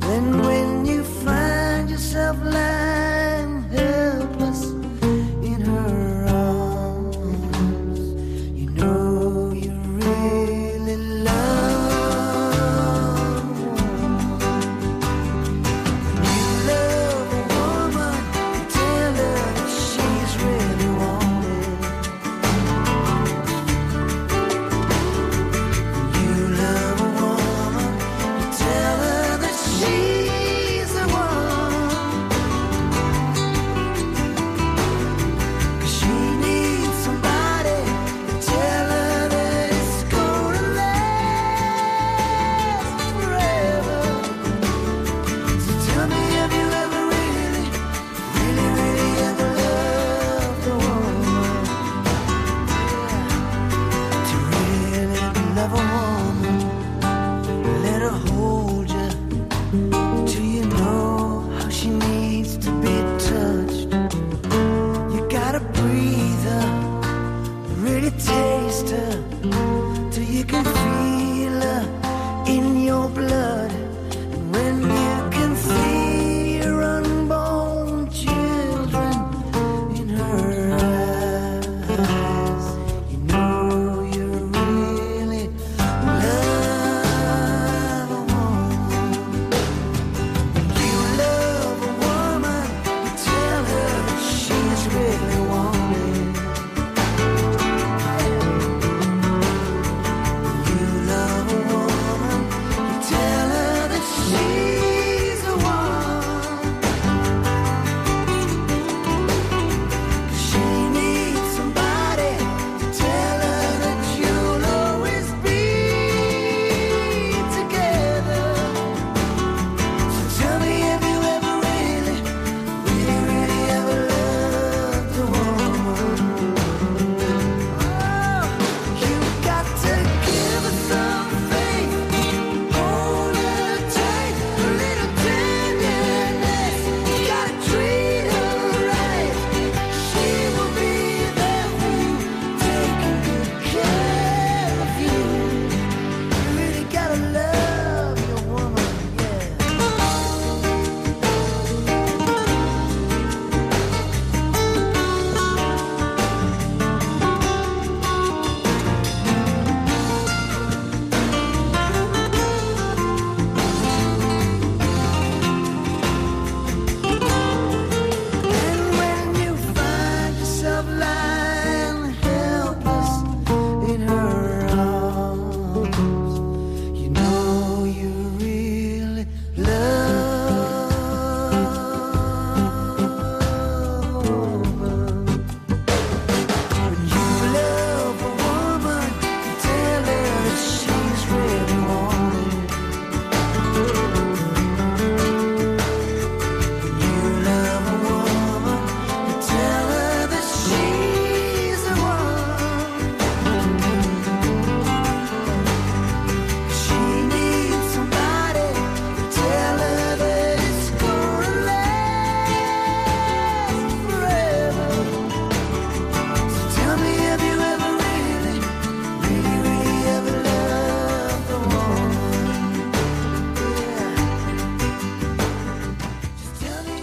[0.01, 2.87] Then when you find yourself lying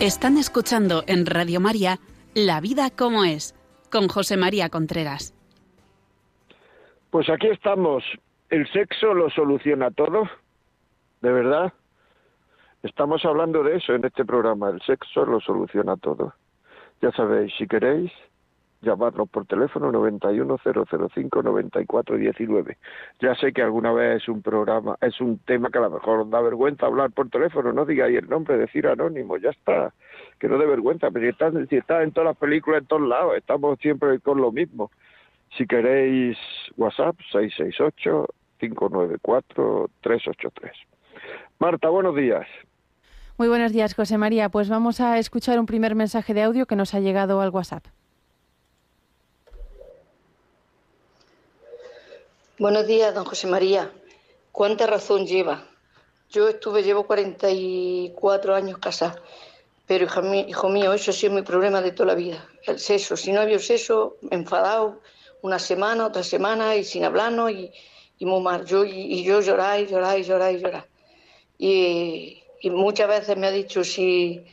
[0.04, 1.96] Están escuchando en Radio María
[2.34, 3.54] La vida como es,
[3.90, 5.32] con José María Contreras.
[7.08, 8.04] Pues aquí estamos.
[8.50, 10.28] ¿El sexo lo soluciona todo?
[11.22, 11.72] ¿De verdad?
[12.82, 14.68] Estamos hablando de eso en este programa.
[14.68, 16.34] El sexo lo soluciona todo.
[17.00, 18.12] Ya sabéis, si queréis,
[18.84, 22.76] llamarnos por teléfono 910059419.
[23.20, 26.30] Ya sé que alguna vez es un programa, es un tema que a lo mejor
[26.30, 29.92] da vergüenza hablar por teléfono, no digáis el nombre, decir anónimo, ya está,
[30.38, 33.08] que no dé vergüenza, pero si está, si está en todas las películas, en todos
[33.08, 34.92] lados, estamos siempre con lo mismo.
[35.56, 36.38] Si queréis
[36.76, 37.16] WhatsApp,
[38.60, 40.70] 668-594-383.
[41.58, 42.46] Marta, buenos días.
[43.36, 44.48] Muy buenos días, José María.
[44.48, 47.84] Pues vamos a escuchar un primer mensaje de audio que nos ha llegado al WhatsApp.
[52.56, 53.90] Buenos días, don José María.
[54.52, 55.66] ¿Cuánta razón lleva?
[56.30, 59.20] Yo estuve, llevo 44 años casada,
[59.88, 60.06] pero
[60.46, 62.48] hijo mío, eso ha sido mi problema de toda la vida.
[62.62, 63.16] El sexo.
[63.16, 65.00] Si no había sexo, enfadado
[65.42, 67.72] una semana, otra semana y sin hablarnos y,
[68.20, 68.64] muy mal.
[68.64, 70.86] Yo, y, yo llorar y llorar y llorar y llorar.
[71.58, 74.44] Y, muchas veces me ha dicho, si,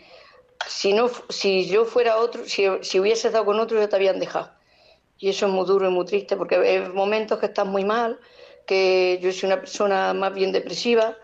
[0.67, 4.19] si, no, si yo fuera otro, si, si hubiese estado con otro, ya te habían
[4.19, 4.49] dejado
[5.21, 8.19] y eso es muy duro y muy triste porque hay momentos que estás muy mal,
[8.65, 11.15] que yo soy una persona más bien depresiva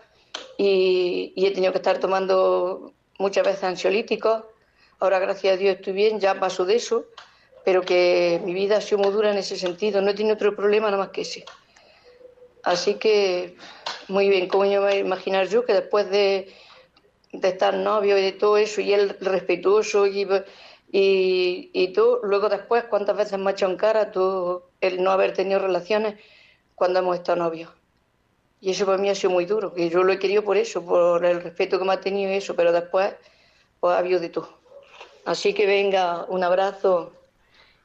[0.56, 4.44] y, he tenido que estar tomando muchas veces ansiolíticos.
[5.00, 7.06] Ahora, gracias a Dios, estoy bien, ya paso de eso,
[7.64, 10.00] pero que mi vida ha sido muy dura en ese sentido.
[10.00, 11.44] No he tenido otro problema nada más que ese.
[12.62, 13.56] Así que,
[14.06, 16.54] muy bien, ¿cómo me voy a imaginar yo que después de,
[17.32, 20.24] de estar novio y de todo eso, y él respetuoso y
[20.90, 25.34] y, tú, luego después, ¿cuántas veces me ha hecho en cara tú el no haber
[25.34, 26.14] tenido relaciones
[26.74, 27.70] cuando hemos estado novios?
[28.60, 30.84] Y eso para mí ha sido muy duro, que yo lo he querido por eso,
[30.84, 33.14] por el respeto que me ha tenido y eso, pero después
[33.80, 34.46] pues, ha habido de tú.
[35.24, 37.12] Así que venga, un abrazo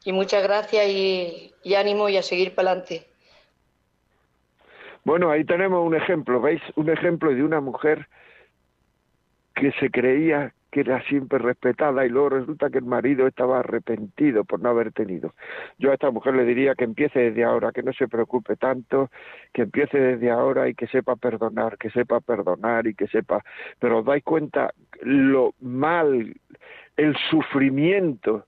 [0.06, 3.08] y muchas gracias y ánimo y a seguir para adelante.
[5.04, 6.62] Bueno, ahí tenemos un ejemplo, ¿veis?
[6.76, 8.08] Un ejemplo de una mujer
[9.56, 14.44] que se creía que era siempre respetada y luego resulta que el marido estaba arrepentido
[14.44, 15.36] por no haber tenido.
[15.78, 19.12] Yo a esta mujer le diría que empiece desde ahora, que no se preocupe tanto,
[19.54, 23.44] que empiece desde ahora y que sepa perdonar, que sepa perdonar y que sepa,
[23.78, 26.34] pero os dais cuenta lo mal,
[26.98, 28.48] el sufrimiento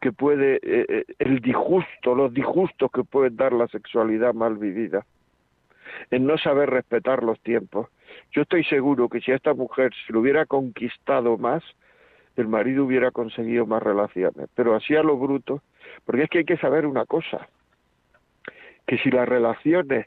[0.00, 5.04] que puede, eh, eh, el disgusto, los disgustos que puede dar la sexualidad mal vivida,
[6.10, 7.88] en no saber respetar los tiempos
[8.32, 11.62] yo estoy seguro que si a esta mujer se lo hubiera conquistado más,
[12.36, 14.48] el marido hubiera conseguido más relaciones.
[14.54, 15.62] Pero así a lo bruto,
[16.04, 17.48] porque es que hay que saber una cosa,
[18.86, 20.06] que si las relaciones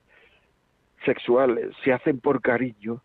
[1.05, 3.01] sexuales se hacen por cariño,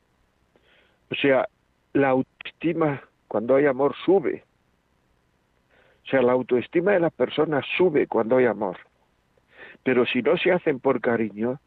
[1.11, 1.47] o sea,
[1.93, 4.45] la autoestima cuando hay amor sube.
[6.05, 8.77] O sea, la autoestima de las personas sube cuando hay amor.
[9.85, 11.61] Pero si no se hacen por cariño,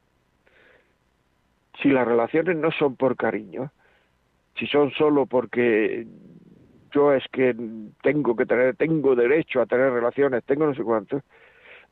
[1.81, 3.71] si las relaciones no son por cariño,
[4.57, 6.07] si son solo porque
[6.91, 7.55] yo es que
[8.01, 11.21] tengo que tener, tengo derecho a tener relaciones, tengo no sé cuánto,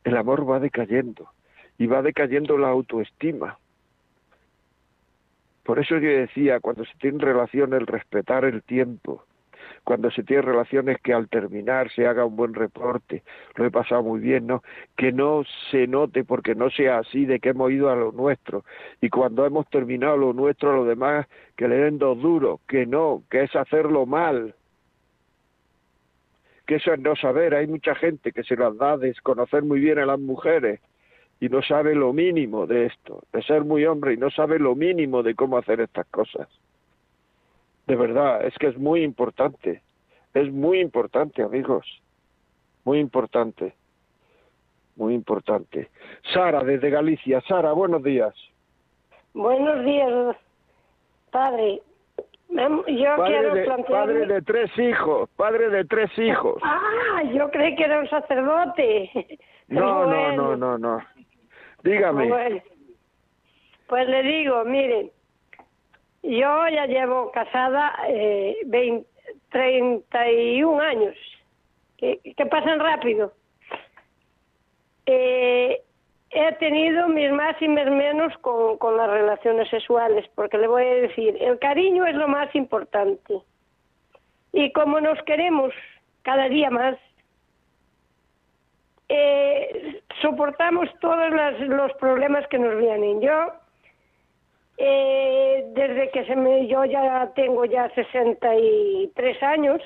[0.04, 1.30] el amor va decayendo
[1.78, 3.58] y va decayendo la autoestima.
[5.64, 9.26] Por eso yo decía, cuando se tienen relaciones, respetar el tiempo,
[9.84, 13.24] cuando se tiene relaciones que al terminar se haga un buen reporte,
[13.56, 14.64] lo he pasado muy bien, ¿no?
[14.96, 18.64] Que no se note porque no sea así de que hemos ido a lo nuestro
[19.02, 21.28] y cuando hemos terminado lo nuestro a lo demás
[21.58, 24.56] que le den dos duros, que no, que es hacerlo mal.
[26.66, 30.00] Que eso es no saber, hay mucha gente que se las da desconocer muy bien
[30.00, 30.80] a las mujeres
[31.42, 34.76] y no sabe lo mínimo de esto, de ser muy hombre y no sabe lo
[34.76, 36.48] mínimo de cómo hacer estas cosas.
[37.88, 39.82] De verdad, es que es muy importante.
[40.34, 41.86] Es muy importante, amigos.
[42.86, 43.76] Muy importante.
[44.96, 45.90] Muy importante.
[46.34, 47.42] Sara, desde Galicia.
[47.42, 48.34] Sara, buenos días.
[49.34, 50.36] Buenos días,
[51.32, 51.82] padre.
[52.50, 56.62] Yo padre quiero de, Padre de tres hijos, padre de tres hijos.
[56.62, 59.40] Ah, yo creí que era un sacerdote.
[59.70, 61.00] No, no, no, no, no.
[61.84, 62.62] Dígame.
[63.88, 65.10] Pues le digo, miren,
[66.24, 69.08] yo ya llevo casada eh, 20,
[69.50, 71.16] 31 años,
[71.98, 72.20] que,
[72.50, 73.34] pasan rápido.
[75.06, 75.82] Eh,
[76.32, 80.84] he tenido mis más y mis menos con, con las relaciones sexuales, porque le voy
[80.84, 83.36] a decir, el cariño es lo más importante.
[84.52, 85.74] Y como nos queremos
[86.24, 86.98] cada día más,
[89.10, 93.22] eh, soportamos todos los problemas que nos vienen.
[93.22, 93.54] Yo
[94.86, 99.82] eh, desde que se me, yo ya tengo ya 63 años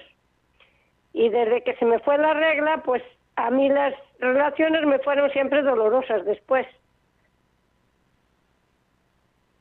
[1.14, 3.04] Y desde que se me fue la regla, pues
[3.36, 6.66] a mí las relaciones me fueron siempre dolorosas después.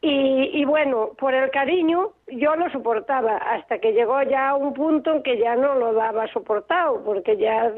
[0.09, 5.23] Y, bueno, por el cariño yo lo soportaba hasta que llegó ya un punto en
[5.25, 7.73] que ya no lo daba soportado, porque ya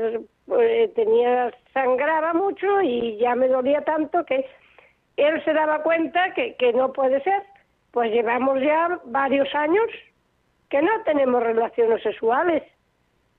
[0.61, 4.45] eh, tenía sangraba mucho y ya me dolía tanto que
[5.23, 7.43] él se daba cuenta que, que no puede ser.
[7.91, 9.87] Pues llevamos ya varios años
[10.69, 12.63] que no tenemos relaciones sexuales,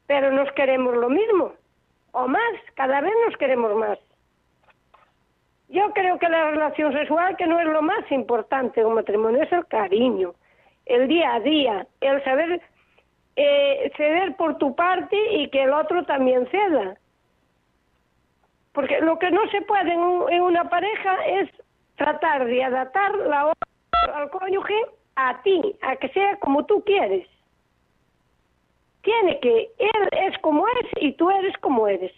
[0.08, 1.54] pero nos queremos lo mismo,
[2.12, 4.00] o más, cada vez nos queremos más.
[5.70, 9.44] Yo creo que la relación sexual, que no es lo más importante de un matrimonio,
[9.44, 10.34] es el cariño,
[10.88, 12.60] el día a día, el saber
[13.36, 16.98] eh, ceder por tu parte y que el otro también ceda.
[18.74, 21.50] Porque lo que no se puede en, una pareja es
[22.00, 23.68] tratar de adaptar la otra
[24.16, 24.86] al cónyuge
[25.16, 27.28] a ti, a que sea como tú quieres.
[29.02, 32.14] Tiene que, él es como es y tú eres como eres.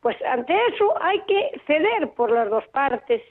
[0.00, 3.22] Pues ante eso hay que ceder por las dos partes.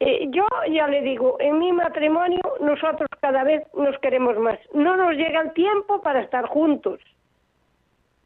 [0.00, 4.58] Eh, yo ya le digo, en mi matrimonio nosotros cada vez nos queremos más.
[4.74, 7.00] No nos llega el tiempo para estar juntos.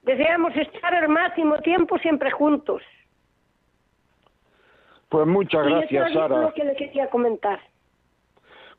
[0.02, 2.82] Deseamos estar el máximo tiempo siempre juntos.
[5.08, 6.36] Pues muchas gracias, y Sara.
[6.36, 7.60] Es lo que le quería comentar.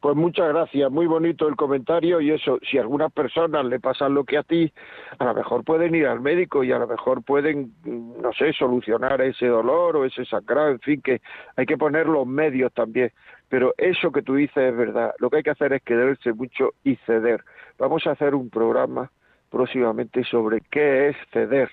[0.01, 4.07] Pues muchas gracias, muy bonito el comentario y eso, si a algunas personas le pasa
[4.07, 4.71] lo que a ti,
[5.17, 9.19] a lo mejor pueden ir al médico y a lo mejor pueden, no sé, solucionar
[9.19, 11.19] ese dolor o ese sangrado, en fin, que
[11.57, 13.11] hay que poner los medios también.
[13.49, 16.69] Pero eso que tú dices es verdad, lo que hay que hacer es quererse mucho
[16.85, 17.43] y ceder.
[17.77, 19.11] Vamos a hacer un programa
[19.49, 21.69] próximamente sobre qué es ceder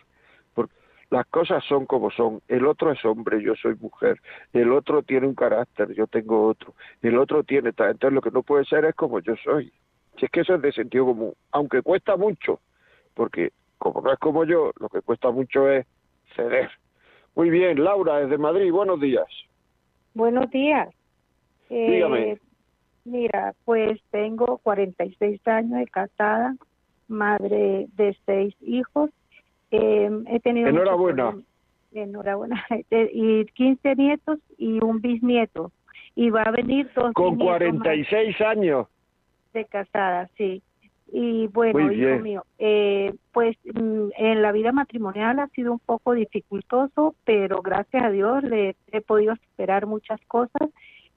[1.10, 2.40] las cosas son como son.
[2.48, 4.20] El otro es hombre, yo soy mujer.
[4.52, 6.74] El otro tiene un carácter, yo tengo otro.
[7.02, 7.92] El otro tiene tal.
[7.92, 9.72] Entonces lo que no puede ser es como yo soy.
[10.18, 12.60] Si es que eso es de sentido común, aunque cuesta mucho,
[13.14, 15.86] porque como no es como yo, lo que cuesta mucho es
[16.34, 16.70] ceder.
[17.34, 19.26] Muy bien, Laura, desde Madrid, buenos días.
[20.14, 20.88] Buenos días.
[21.68, 22.38] Eh, Dígame.
[23.04, 26.56] Mira, pues tengo 46 años de casada,
[27.06, 29.10] madre de seis hijos
[29.76, 31.34] eh, he tenido enhorabuena.
[31.92, 32.64] Enhorabuena.
[32.90, 35.72] Y 15 nietos y un bisnieto.
[36.14, 38.86] Y va a venir dos Con 46 años.
[39.52, 40.62] De casada, sí.
[41.12, 46.14] Y bueno, hijo mío, eh, pues mm, en la vida matrimonial ha sido un poco
[46.14, 50.68] dificultoso, pero gracias a Dios le he podido superar muchas cosas.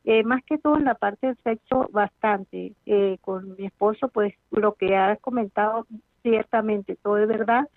[0.06, 2.74] Eh, más que todo en la parte del sexo, bastante.
[2.86, 5.88] Eh, con mi esposo, pues lo que has comentado,
[6.22, 7.68] ciertamente, todo es verdad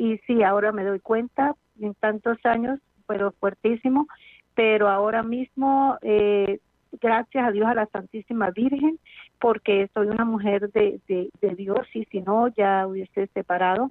[0.00, 4.06] y sí, ahora me doy cuenta, en tantos años, pero fuertísimo,
[4.54, 6.58] pero ahora mismo, eh,
[7.02, 8.98] gracias a Dios, a la Santísima Virgen,
[9.38, 13.90] porque soy una mujer de, de, Dios y si no, ya hubiese separado.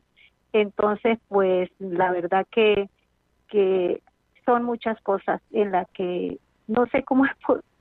[0.51, 2.89] Entonces, pues la verdad que,
[3.47, 4.01] que
[4.45, 7.25] son muchas cosas en las que no sé cómo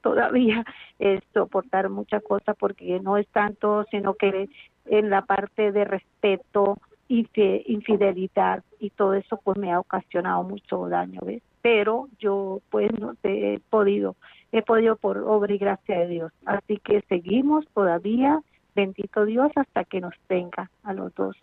[0.03, 0.67] todavía
[0.99, 4.51] es soportar muchas cosas porque no es tanto, sino que
[4.85, 6.79] en la parte de respeto,
[7.09, 11.43] infidelidad y todo eso pues me ha ocasionado mucho daño, ¿ves?
[11.63, 14.17] Pero yo pues no he podido,
[14.53, 16.33] he podido por obra y gracia de Dios.
[16.45, 18.41] Así que seguimos todavía,
[18.75, 21.37] bendito Dios, hasta que nos tenga a los dos.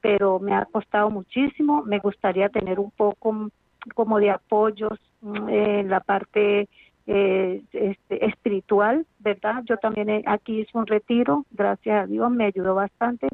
[0.00, 3.50] Pero me ha costado muchísimo, me gustaría tener un poco
[3.94, 6.68] como de apoyos mm, en la parte
[7.06, 9.62] eh, este, espiritual, ¿verdad?
[9.64, 13.28] Yo también aquí hice un retiro, gracias a Dios, me ayudó bastante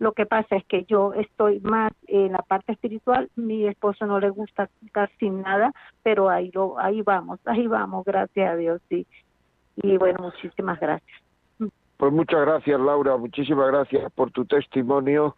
[0.00, 4.18] lo que pasa es que yo estoy más en la parte espiritual, mi esposo no
[4.18, 5.72] le gusta casi nada,
[6.02, 9.06] pero ahí lo, ahí vamos, ahí vamos, gracias a Dios, sí.
[9.76, 11.22] Y bueno, muchísimas gracias.
[11.98, 15.36] Pues muchas gracias, Laura, muchísimas gracias por tu testimonio.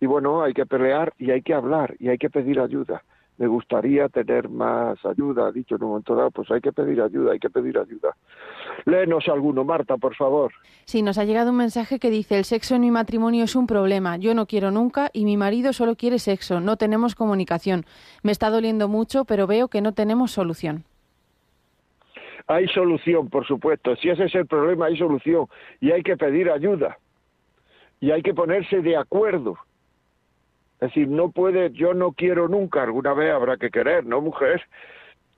[0.00, 3.02] Y bueno, hay que pelear y hay que hablar y hay que pedir ayuda
[3.36, 7.00] me gustaría tener más ayuda, ha dicho en un momento dado, pues hay que pedir
[7.00, 8.16] ayuda, hay que pedir ayuda.
[8.84, 10.52] Léenos alguno, Marta, por favor.
[10.84, 13.66] Sí, nos ha llegado un mensaje que dice, el sexo en mi matrimonio es un
[13.66, 17.84] problema, yo no quiero nunca y mi marido solo quiere sexo, no tenemos comunicación.
[18.22, 20.84] Me está doliendo mucho, pero veo que no tenemos solución.
[22.46, 23.96] Hay solución, por supuesto.
[23.96, 25.46] Si ese es el problema, hay solución.
[25.80, 26.98] Y hay que pedir ayuda.
[28.00, 29.56] Y hay que ponerse de acuerdo
[30.74, 34.62] es decir, no puede, yo no quiero nunca, alguna vez habrá que querer, ¿no, mujer?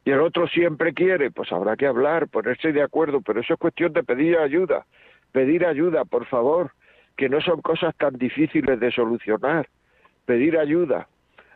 [0.04, 3.58] Y el otro siempre quiere, pues habrá que hablar, ponerse de acuerdo, pero eso es
[3.58, 4.86] cuestión de pedir ayuda,
[5.32, 6.72] pedir ayuda, por favor,
[7.16, 9.68] que no son cosas tan difíciles de solucionar,
[10.24, 11.08] pedir ayuda.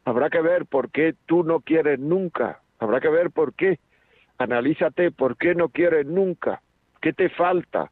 [0.04, 3.78] Habrá que ver por qué tú no quieres nunca, habrá que ver por qué.
[4.38, 6.62] Analízate por qué no quieres nunca,
[7.00, 7.90] qué te falta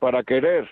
[0.00, 0.68] para querer.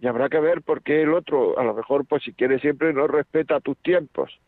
[0.00, 2.92] Y habrá que ver por qué el otro, a lo mejor, pues si quiere siempre,
[2.92, 4.38] no respeta tus tiempos.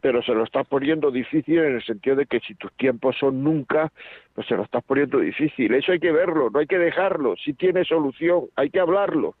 [0.00, 3.42] Pero se lo estás poniendo difícil en el sentido de que si tus tiempos son
[3.42, 3.92] nunca,
[4.34, 5.74] pues se lo estás poniendo difícil.
[5.74, 7.36] Eso hay que verlo, no hay que dejarlo.
[7.36, 9.34] Si tiene solución, hay que hablarlo.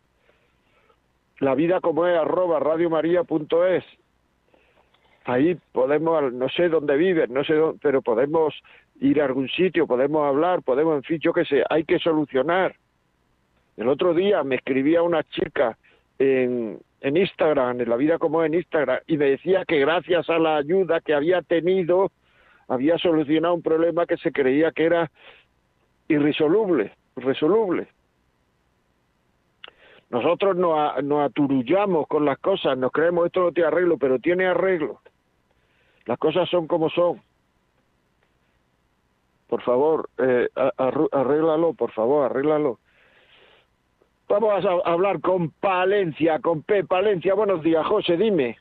[1.38, 3.84] La vida como es, arroba radiomaria.es.
[5.24, 8.54] Ahí podemos, no sé dónde viven, no sé dónde, pero podemos
[9.00, 12.74] ir a algún sitio, podemos hablar, podemos, en fin, yo qué sé, hay que solucionar.
[13.76, 15.78] El otro día me escribía una chica
[16.18, 20.38] en, en Instagram, en la vida como en Instagram, y me decía que gracias a
[20.38, 22.10] la ayuda que había tenido,
[22.68, 25.10] había solucionado un problema que se creía que era
[26.08, 27.88] irresoluble, irresoluble.
[30.10, 34.46] Nosotros nos, nos aturullamos con las cosas, nos creemos esto no tiene arreglo, pero tiene
[34.46, 35.00] arreglo.
[36.04, 37.22] Las cosas son como son
[39.52, 42.78] por favor, eh, arréglalo, por favor, arréglalo.
[44.32, 46.84] Vamos a hablar con Palencia, con P.
[46.84, 48.56] Palencia, buenos días, José, dime.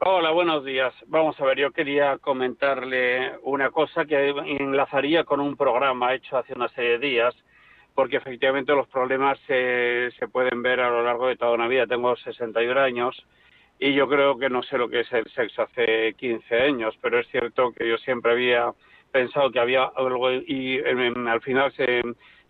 [0.00, 0.92] Hola, buenos días.
[1.06, 6.52] Vamos a ver, yo quería comentarle una cosa que enlazaría con un programa hecho hace
[6.52, 7.32] una serie de días,
[7.94, 11.86] porque efectivamente los problemas se, se pueden ver a lo largo de toda una vida.
[11.86, 13.24] Tengo 61 años
[13.78, 17.20] y yo creo que no sé lo que es el sexo hace 15 años, pero
[17.20, 18.72] es cierto que yo siempre había
[19.12, 22.02] pensado que había algo y al final se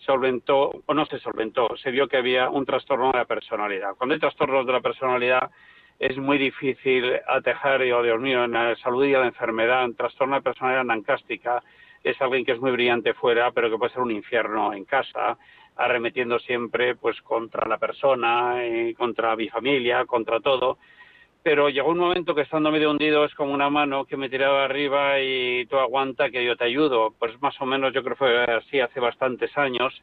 [0.05, 3.95] solventó, o no se solventó, se vio que había un trastorno de la personalidad.
[3.97, 5.51] Cuando hay trastornos de la personalidad
[5.99, 9.95] es muy difícil atejar, y, oh Dios mío, en la salud y la enfermedad, un
[9.95, 11.63] trastorno de personalidad nancástica
[12.03, 15.39] es alguien que es muy brillante fuera, pero que puede ser un infierno en casa,
[15.77, 20.79] arremetiendo siempre pues contra la persona, eh, contra mi familia, contra todo
[21.43, 24.65] pero llegó un momento que estando medio hundido es como una mano que me tiraba
[24.65, 27.15] arriba y tú aguanta que yo te ayudo.
[27.19, 30.03] Pues más o menos yo creo que fue así hace bastantes años.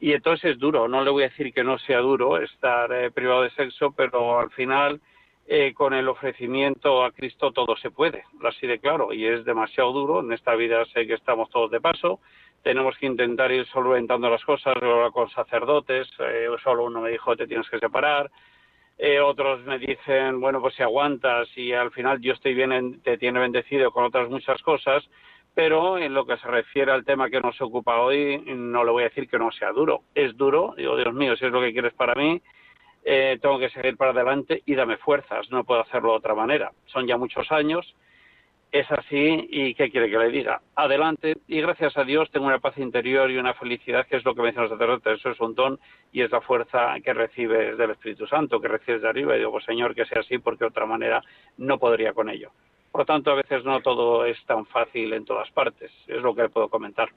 [0.00, 3.10] Y entonces es duro, no le voy a decir que no sea duro estar eh,
[3.10, 4.98] privado de sexo, pero al final
[5.46, 9.92] eh, con el ofrecimiento a Cristo todo se puede, así de claro, y es demasiado
[9.92, 10.20] duro.
[10.20, 12.20] En esta vida sé que estamos todos de paso,
[12.62, 14.74] tenemos que intentar ir solventando las cosas,
[15.12, 18.30] con sacerdotes, eh, solo uno me dijo te tienes que separar,
[19.02, 23.16] eh, otros me dicen, bueno, pues si aguantas y al final Dios te, viene, te
[23.16, 25.02] tiene bendecido con otras muchas cosas,
[25.54, 29.04] pero en lo que se refiere al tema que nos ocupa hoy, no le voy
[29.04, 30.02] a decir que no sea duro.
[30.14, 32.42] Es duro, digo, Dios mío, si es lo que quieres para mí,
[33.02, 36.70] eh, tengo que seguir para adelante y dame fuerzas, no puedo hacerlo de otra manera.
[36.84, 37.94] Son ya muchos años
[38.72, 40.60] es así y qué quiere que le diga.
[40.76, 44.34] Adelante y gracias a Dios tengo una paz interior y una felicidad que es lo
[44.34, 45.18] que me dicen los sacerdotes.
[45.18, 45.78] Eso es un don
[46.12, 49.34] y es la fuerza que recibes del Espíritu Santo, que recibes de arriba.
[49.34, 51.22] Y digo, pues, Señor, que sea así porque de otra manera
[51.58, 52.52] no podría con ello.
[52.92, 55.90] Por lo tanto, a veces no todo es tan fácil en todas partes.
[56.06, 57.08] Es lo que le puedo comentar.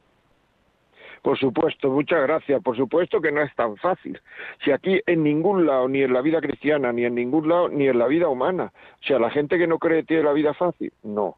[1.22, 2.62] Por supuesto, muchas gracias.
[2.62, 4.20] Por supuesto que no es tan fácil.
[4.64, 7.88] Si aquí en ningún lado, ni en la vida cristiana, ni en ningún lado, ni
[7.88, 8.74] en la vida humana.
[9.02, 10.92] O sea, la gente que no cree tiene la vida fácil.
[11.02, 11.38] No.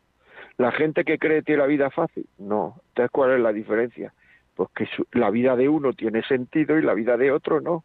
[0.58, 2.76] La gente que cree tiene la vida fácil, no.
[2.90, 4.14] Entonces, ¿cuál es la diferencia?
[4.56, 7.84] Pues que la vida de uno tiene sentido y la vida de otro no.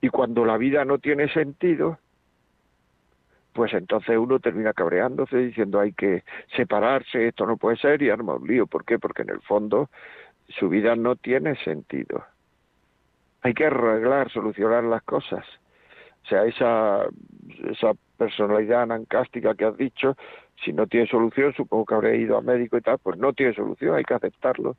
[0.00, 1.98] Y cuando la vida no tiene sentido,
[3.56, 8.34] pues entonces uno termina cabreándose diciendo hay que separarse, esto no puede ser y arma
[8.34, 8.66] un lío.
[8.66, 8.98] ¿Por qué?
[8.98, 9.88] Porque en el fondo
[10.48, 12.24] su vida no tiene sentido.
[13.40, 15.44] Hay que arreglar, solucionar las cosas.
[16.24, 17.06] O sea, esa,
[17.70, 20.16] esa personalidad anancástica que has dicho,
[20.64, 23.54] si no tiene solución, supongo que habré ido a médico y tal, pues no tiene
[23.54, 24.76] solución, hay que aceptarlo.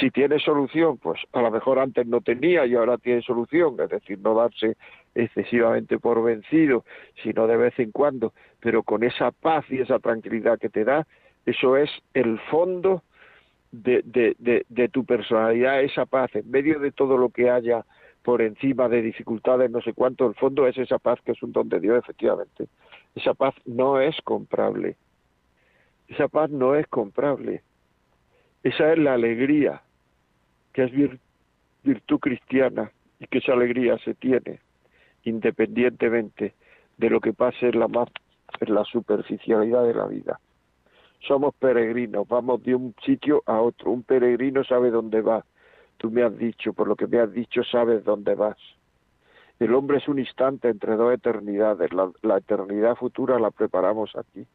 [0.00, 3.88] Si tiene solución, pues a lo mejor antes no tenía y ahora tiene solución, es
[3.88, 4.76] decir, no darse
[5.14, 6.84] excesivamente por vencido,
[7.22, 11.06] sino de vez en cuando, pero con esa paz y esa tranquilidad que te da,
[11.46, 13.02] eso es el fondo
[13.72, 17.84] de, de, de, de tu personalidad, esa paz, en medio de todo lo que haya
[18.22, 21.52] por encima de dificultades, no sé cuánto, el fondo es esa paz que es un
[21.52, 22.68] don de Dios, efectivamente.
[23.18, 24.96] Esa paz no es comprable.
[26.06, 27.62] Esa paz no es comprable.
[28.62, 29.82] Esa es la alegría,
[30.72, 30.92] que es
[31.82, 34.60] virtud cristiana y que esa alegría se tiene
[35.24, 36.54] independientemente
[36.96, 38.08] de lo que pase en la, más,
[38.60, 40.38] en la superficialidad de la vida.
[41.26, 43.90] Somos peregrinos, vamos de un sitio a otro.
[43.90, 45.44] Un peregrino sabe dónde va.
[45.96, 48.56] Tú me has dicho, por lo que me has dicho, sabes dónde vas.
[49.58, 51.90] El hombre es un instante entre dos eternidades.
[51.92, 54.46] La, eternidad futura la preparamos aquí.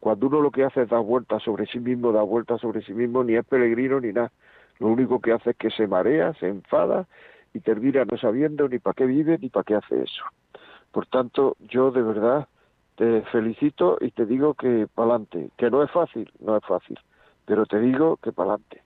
[0.00, 2.92] Cuando uno lo que hace es dar vueltas sobre sí mismo, da vueltas sobre sí
[2.92, 4.32] mismo, ni es peregrino ni nada.
[4.78, 7.06] Lo único que hace es que se marea, se enfada
[7.52, 10.24] y termina no sabiendo ni para qué vive ni para qué hace eso.
[10.90, 12.48] Por tanto, yo de verdad
[12.96, 16.98] te felicito y te digo que pa'lante, que no es fácil, no es fácil,
[17.44, 18.82] pero te digo que pa'lante.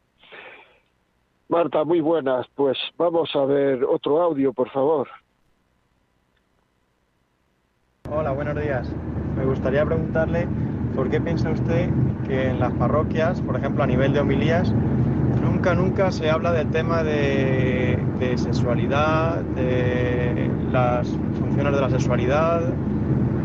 [1.48, 2.46] Marta, muy buenas.
[2.54, 5.08] Pues vamos a ver otro audio, por favor.
[8.10, 8.88] Hola, buenos días.
[9.36, 10.48] Me gustaría preguntarle
[10.94, 11.90] por qué piensa usted
[12.26, 14.72] que en las parroquias, por ejemplo, a nivel de homilías,
[15.42, 22.62] nunca, nunca se habla del tema de, de sexualidad, de las funciones de la sexualidad,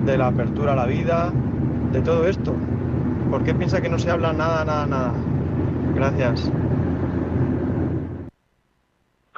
[0.06, 1.32] de la apertura a la vida,
[1.92, 2.54] de todo esto.
[3.30, 5.14] ¿Por qué piensa que no se habla nada, nada, nada?
[5.96, 6.52] Gracias.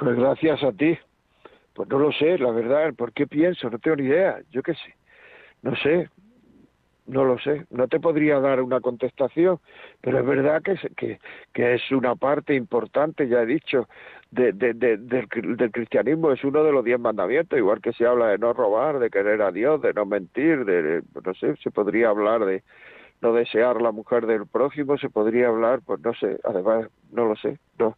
[0.02, 0.98] Pues gracias a ti.
[1.74, 3.70] Pues no lo sé, la verdad, ¿por qué pienso?
[3.70, 4.94] No tengo ni idea, yo qué sé.
[5.62, 6.08] No sé,
[7.06, 9.60] no lo sé, no te podría dar una contestación,
[10.00, 11.20] pero es verdad que, que,
[11.52, 13.88] que es una parte importante, ya he dicho,
[14.32, 18.26] de, de, del, del, cristianismo, es uno de los diez mandamientos, igual que se habla
[18.28, 22.08] de no robar, de querer a Dios, de no mentir, de, no sé, se podría
[22.08, 22.64] hablar de
[23.20, 27.36] no desear la mujer del prójimo, se podría hablar, pues no sé, además, no lo
[27.36, 27.96] sé, no,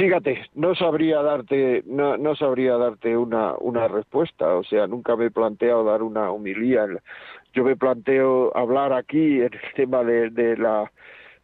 [0.00, 5.26] Fíjate, no sabría darte, no, no sabría darte una, una respuesta, o sea, nunca me
[5.26, 6.86] he planteado dar una humilía.
[7.52, 10.90] Yo me planteo hablar aquí en el tema de, de la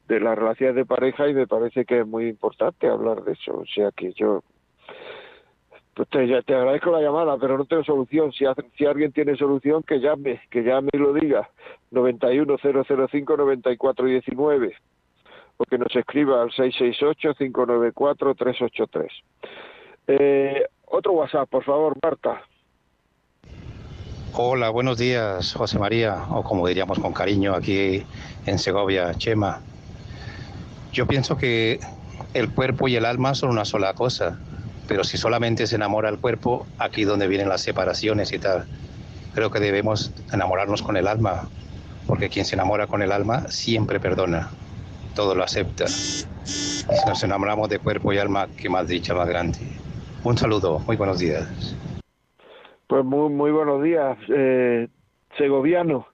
[0.08, 3.58] de las relaciones de pareja y me parece que es muy importante hablar de eso,
[3.58, 4.42] o sea que yo
[5.92, 8.32] pues te, te agradezco la llamada, pero no tengo solución.
[8.32, 8.46] Si,
[8.78, 11.50] si alguien tiene solución, que llame, que llame y lo diga.
[11.92, 14.72] 910059419
[15.56, 19.06] o que nos escriba al 668-594-383.
[20.08, 22.42] Eh, otro WhatsApp, por favor, Marta.
[24.34, 28.02] Hola, buenos días, José María, o como diríamos con cariño aquí
[28.44, 29.60] en Segovia, Chema.
[30.92, 31.80] Yo pienso que
[32.34, 34.38] el cuerpo y el alma son una sola cosa,
[34.88, 38.66] pero si solamente se enamora el cuerpo, aquí donde vienen las separaciones y tal.
[39.34, 41.48] Creo que debemos enamorarnos con el alma,
[42.06, 44.50] porque quien se enamora con el alma siempre perdona
[45.16, 45.88] todo lo acepta.
[45.88, 49.58] si nos enamoramos de cuerpo y alma, qué más dicha más grande.
[50.22, 51.74] Un saludo, muy buenos días.
[52.86, 54.88] Pues muy, muy buenos días, eh,
[55.36, 56.06] segoviano.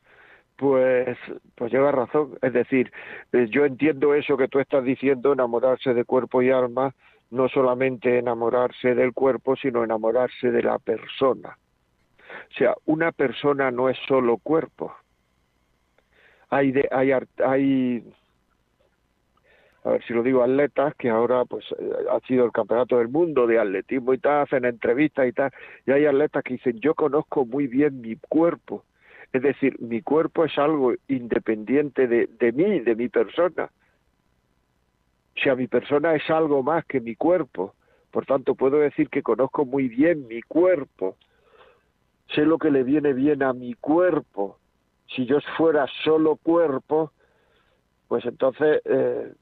[0.57, 1.19] Pues,
[1.57, 2.39] pues lleva razón.
[2.41, 2.93] Es decir,
[3.33, 6.95] eh, yo entiendo eso que tú estás diciendo, enamorarse de cuerpo y alma,
[7.31, 11.59] no solamente enamorarse del cuerpo, sino enamorarse de la persona.
[12.51, 14.95] O sea, una persona no es solo cuerpo.
[16.51, 17.11] Hay, de, hay,
[17.45, 18.05] hay
[19.85, 23.09] a ver si lo digo, atletas que ahora pues eh, ha sido el campeonato del
[23.09, 25.51] mundo de atletismo y tal, hacen entrevistas y tal,
[25.87, 28.85] y hay atletas que dicen, yo conozco muy bien mi cuerpo,
[29.33, 33.70] es decir, mi cuerpo es algo independiente de, de mí, de mi persona.
[35.35, 37.74] O sea, mi persona es algo más que mi cuerpo.
[38.11, 41.16] Por tanto, puedo decir que conozco muy bien mi cuerpo.
[42.35, 44.59] Sé lo que le viene bien a mi cuerpo.
[45.09, 47.12] Si yo fuera solo cuerpo,
[48.09, 49.33] pues entonces eh,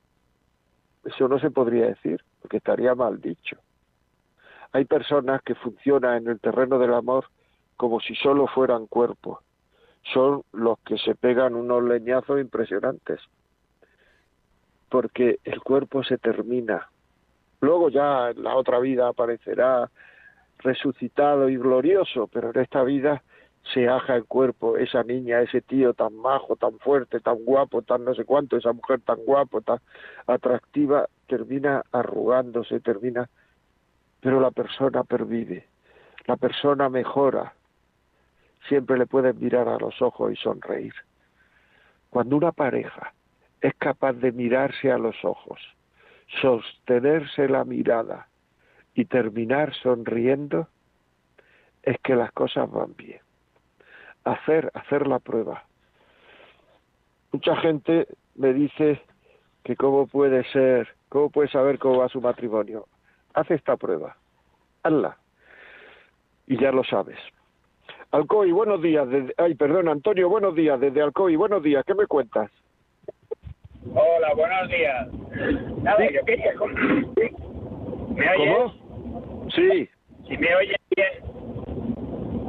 [1.04, 3.56] eso no se podría decir, porque estaría mal dicho.
[4.72, 7.26] Hay personas que funcionan en el terreno del amor
[7.76, 9.38] como si solo fueran cuerpos.
[10.12, 13.20] Son los que se pegan unos leñazos impresionantes.
[14.88, 16.88] Porque el cuerpo se termina.
[17.60, 19.90] Luego ya en la otra vida aparecerá
[20.58, 23.22] resucitado y glorioso, pero en esta vida
[23.62, 28.04] se aja el cuerpo, esa niña, ese tío tan majo, tan fuerte, tan guapo, tan
[28.04, 29.78] no sé cuánto, esa mujer tan guapo, tan
[30.26, 33.28] atractiva, termina arrugándose, termina,
[34.20, 35.68] pero la persona pervive,
[36.26, 37.54] la persona mejora,
[38.68, 40.94] siempre le puedes mirar a los ojos y sonreír.
[42.08, 43.14] Cuando una pareja
[43.60, 45.60] es capaz de mirarse a los ojos,
[46.40, 48.28] sostenerse la mirada
[48.94, 50.68] y terminar sonriendo,
[51.82, 53.20] es que las cosas van bien
[54.24, 55.64] hacer, hacer la prueba.
[57.32, 59.00] Mucha gente me dice
[59.64, 62.86] que cómo puede ser, cómo puede saber cómo va su matrimonio.
[63.34, 64.16] Haz esta prueba,
[64.82, 65.16] hazla
[66.50, 67.18] y ya lo sabes.
[68.10, 69.06] Alcoy, buenos días.
[69.36, 70.80] ay, perdón, Antonio, buenos días.
[70.80, 71.84] Desde Alcoy, buenos días.
[71.86, 72.50] ¿Qué me cuentas?
[73.94, 75.08] Hola, buenos días.
[75.80, 76.52] Nada, yo quería...
[78.16, 78.56] ¿Me oyes?
[78.56, 79.50] ¿Cómo?
[79.50, 79.88] Sí.
[80.26, 81.29] Si me oyes bien,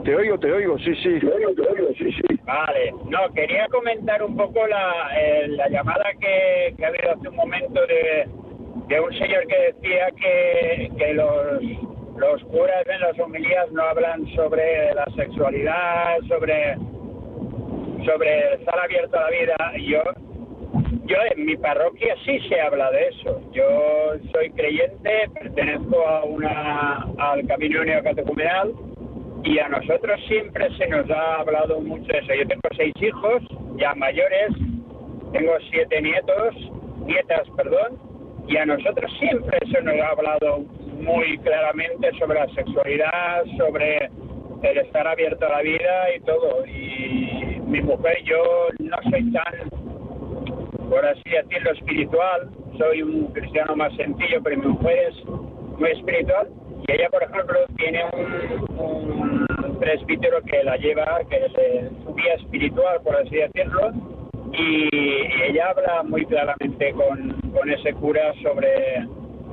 [0.03, 1.19] te oigo, te oigo, sí, sí.
[1.19, 2.39] Te oigo, te oigo, sí, sí.
[2.43, 7.29] Vale, no, quería comentar un poco la, eh, la llamada que, que ha habido hace
[7.29, 8.27] un momento de,
[8.87, 11.61] de un señor que decía que, que los,
[12.17, 16.75] los curas en las homilías no hablan sobre la sexualidad, sobre,
[18.05, 19.55] sobre estar abierto a la vida.
[19.79, 20.03] Yo,
[21.05, 23.41] yo en mi parroquia sí se habla de eso.
[23.51, 28.73] Yo soy creyente, pertenezco a una, al Camino Neocatecumenal
[29.43, 32.33] y a nosotros siempre se nos ha hablado mucho de eso.
[32.33, 33.43] Yo tengo seis hijos,
[33.77, 34.51] ya mayores,
[35.31, 36.55] tengo siete nietos,
[37.05, 37.99] nietas, perdón,
[38.47, 40.59] Y a nosotros siempre se nos ha hablado
[41.01, 44.09] muy claramente sobre la sexualidad, sobre
[44.63, 46.65] el estar abierto a la vida y todo.
[46.65, 49.69] Y mi mujer, yo no soy tan,
[50.89, 56.49] por así decirlo, espiritual, soy un cristiano más sencillo, pero mi mujer es muy espiritual.
[56.87, 58.03] Y ella, por ejemplo, tiene
[58.77, 59.30] un,
[59.81, 61.51] presbítero que la lleva, que es
[62.03, 63.91] su guía espiritual, por así decirlo,
[64.53, 64.87] y
[65.49, 69.07] ella habla muy claramente con, con ese cura sobre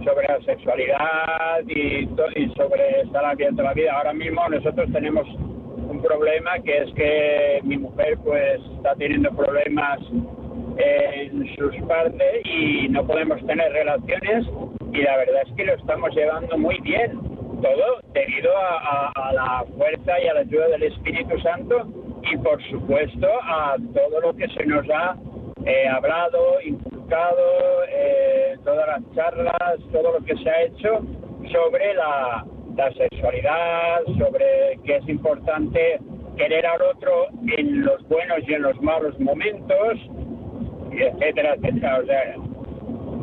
[0.04, 3.92] sobre la sexualidad y, y sobre estar abierto a la vida.
[3.92, 9.98] Ahora mismo nosotros tenemos un problema que es que mi mujer pues está teniendo problemas
[10.76, 14.46] en sus partes y no podemos tener relaciones
[14.92, 20.20] y la verdad es que lo estamos llevando muy bien todo debido a, la fuerza
[20.20, 21.86] y a la ayuda del Espíritu Santo
[22.30, 25.16] y por supuesto a todo lo que se nos ha
[25.64, 31.00] eh, hablado, eh, todas las charlas, todo lo que se ha hecho
[31.52, 32.44] sobre la,
[32.96, 35.98] sexualidad, sobre que es importante
[36.36, 39.98] querer al otro en los buenos y en los malos momentos,
[40.92, 41.98] etcétera, etcétera.
[41.98, 42.36] O sea,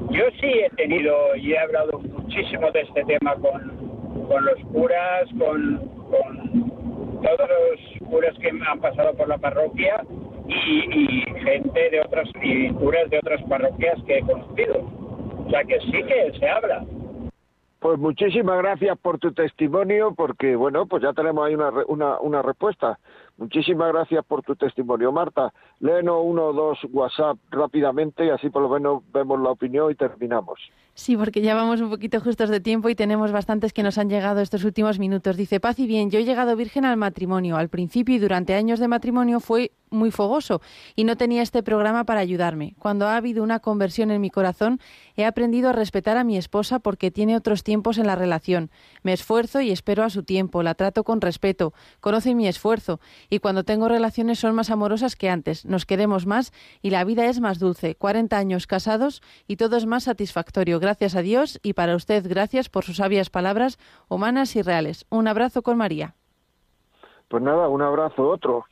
[0.10, 3.75] yo sí he tenido y he hablado muchísimo de este tema con,
[4.28, 5.78] con los curas, con,
[6.10, 6.72] con
[7.22, 10.04] todos los curas que han pasado por la parroquia
[10.48, 14.76] y, gente de otras y curas de otras parroquias que he conocido.
[15.46, 16.86] O sea que sí que se habla.
[17.80, 22.42] Pues muchísimas gracias por tu testimonio, porque bueno, pues ya tenemos ahí una, una, una
[22.42, 22.98] respuesta.
[23.38, 25.54] Muchísimas gracias por tu testimonio, Marta.
[25.80, 29.96] Léenos uno o dos WhatsApp rápidamente y así por lo menos vemos la opinión y
[29.96, 30.60] terminamos.
[30.98, 34.10] Sí, porque ya vamos un poquito justos de tiempo y tenemos bastantes que nos han
[34.10, 35.36] llegado estos últimos minutos.
[35.36, 37.58] Dice, paz y bien, yo he llegado virgen al matrimonio.
[37.58, 40.62] Al principio y durante años de matrimonio fue muy fogoso
[40.96, 42.76] y no tenía este programa para ayudarme.
[42.80, 44.80] Cuando ha habido una conversión en mi corazón,
[45.16, 48.72] he aprendido a respetar a mi esposa porque tiene otros tiempos en la relación.
[49.04, 53.40] Me esfuerzo y espero a su tiempo, la trato con respeto, conoce mi esfuerzo y
[53.40, 57.40] cuando tengo relaciones son más amorosas que antes, nos queremos más y la vida es
[57.40, 57.96] más dulce.
[57.96, 60.80] 40 años casados y todo es más satisfactorio.
[60.86, 65.08] Gracias a Dios y para usted gracias por sus sabias palabras humanas y reales.
[65.10, 66.14] Un abrazo con María.
[67.28, 68.66] Pues nada, un abrazo otro.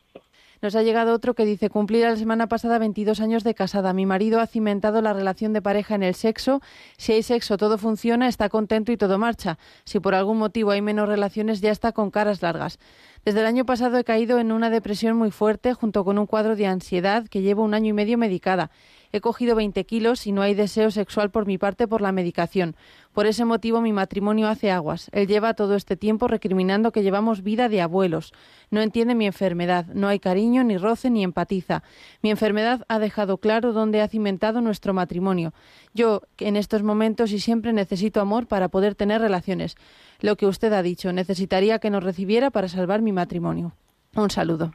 [0.61, 3.93] Nos ha llegado otro que dice, cumplir la semana pasada 22 años de casada.
[3.93, 6.61] Mi marido ha cimentado la relación de pareja en el sexo.
[6.97, 9.57] Si hay sexo, todo funciona, está contento y todo marcha.
[9.83, 12.77] Si por algún motivo hay menos relaciones, ya está con caras largas.
[13.25, 16.55] Desde el año pasado he caído en una depresión muy fuerte junto con un cuadro
[16.55, 18.69] de ansiedad que llevo un año y medio medicada.
[19.15, 22.75] He cogido 20 kilos y no hay deseo sexual por mi parte por la medicación.
[23.13, 25.11] Por ese motivo mi matrimonio hace aguas.
[25.13, 28.33] Él lleva todo este tiempo recriminando que llevamos vida de abuelos.
[28.71, 29.85] No entiende mi enfermedad.
[29.93, 31.83] No hay cariño, ni roce, ni empatiza.
[32.23, 35.53] Mi enfermedad ha dejado claro dónde ha cimentado nuestro matrimonio.
[35.93, 39.75] Yo, en estos momentos y siempre necesito amor para poder tener relaciones.
[40.21, 43.73] Lo que usted ha dicho, necesitaría que nos recibiera para salvar mi matrimonio.
[44.15, 44.71] Un saludo.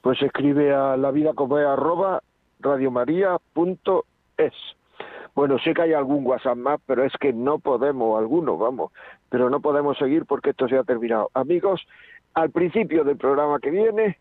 [0.00, 1.12] Pues escribe a la
[2.60, 4.52] radiomaria.es.
[5.34, 8.92] Bueno, sé que hay algún WhatsApp más, pero es que no podemos, algunos, vamos,
[9.28, 11.30] pero no podemos seguir porque esto se ha terminado.
[11.34, 11.86] Amigos,
[12.34, 14.18] al principio del programa que viene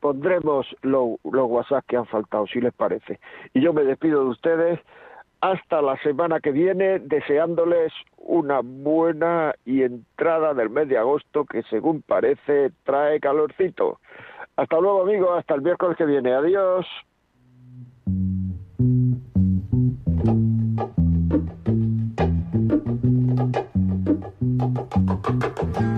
[0.00, 3.18] pondremos los, los WhatsApp que han faltado, si les parece.
[3.54, 4.80] Y yo me despido de ustedes
[5.40, 11.62] hasta la semana que viene, deseándoles una buena y entrada del mes de agosto que
[11.64, 14.00] según parece trae calorcito.
[14.56, 16.34] Hasta luego amigos, hasta el miércoles que viene.
[16.34, 16.86] Adiós.
[20.24, 20.28] thank
[25.80, 25.97] you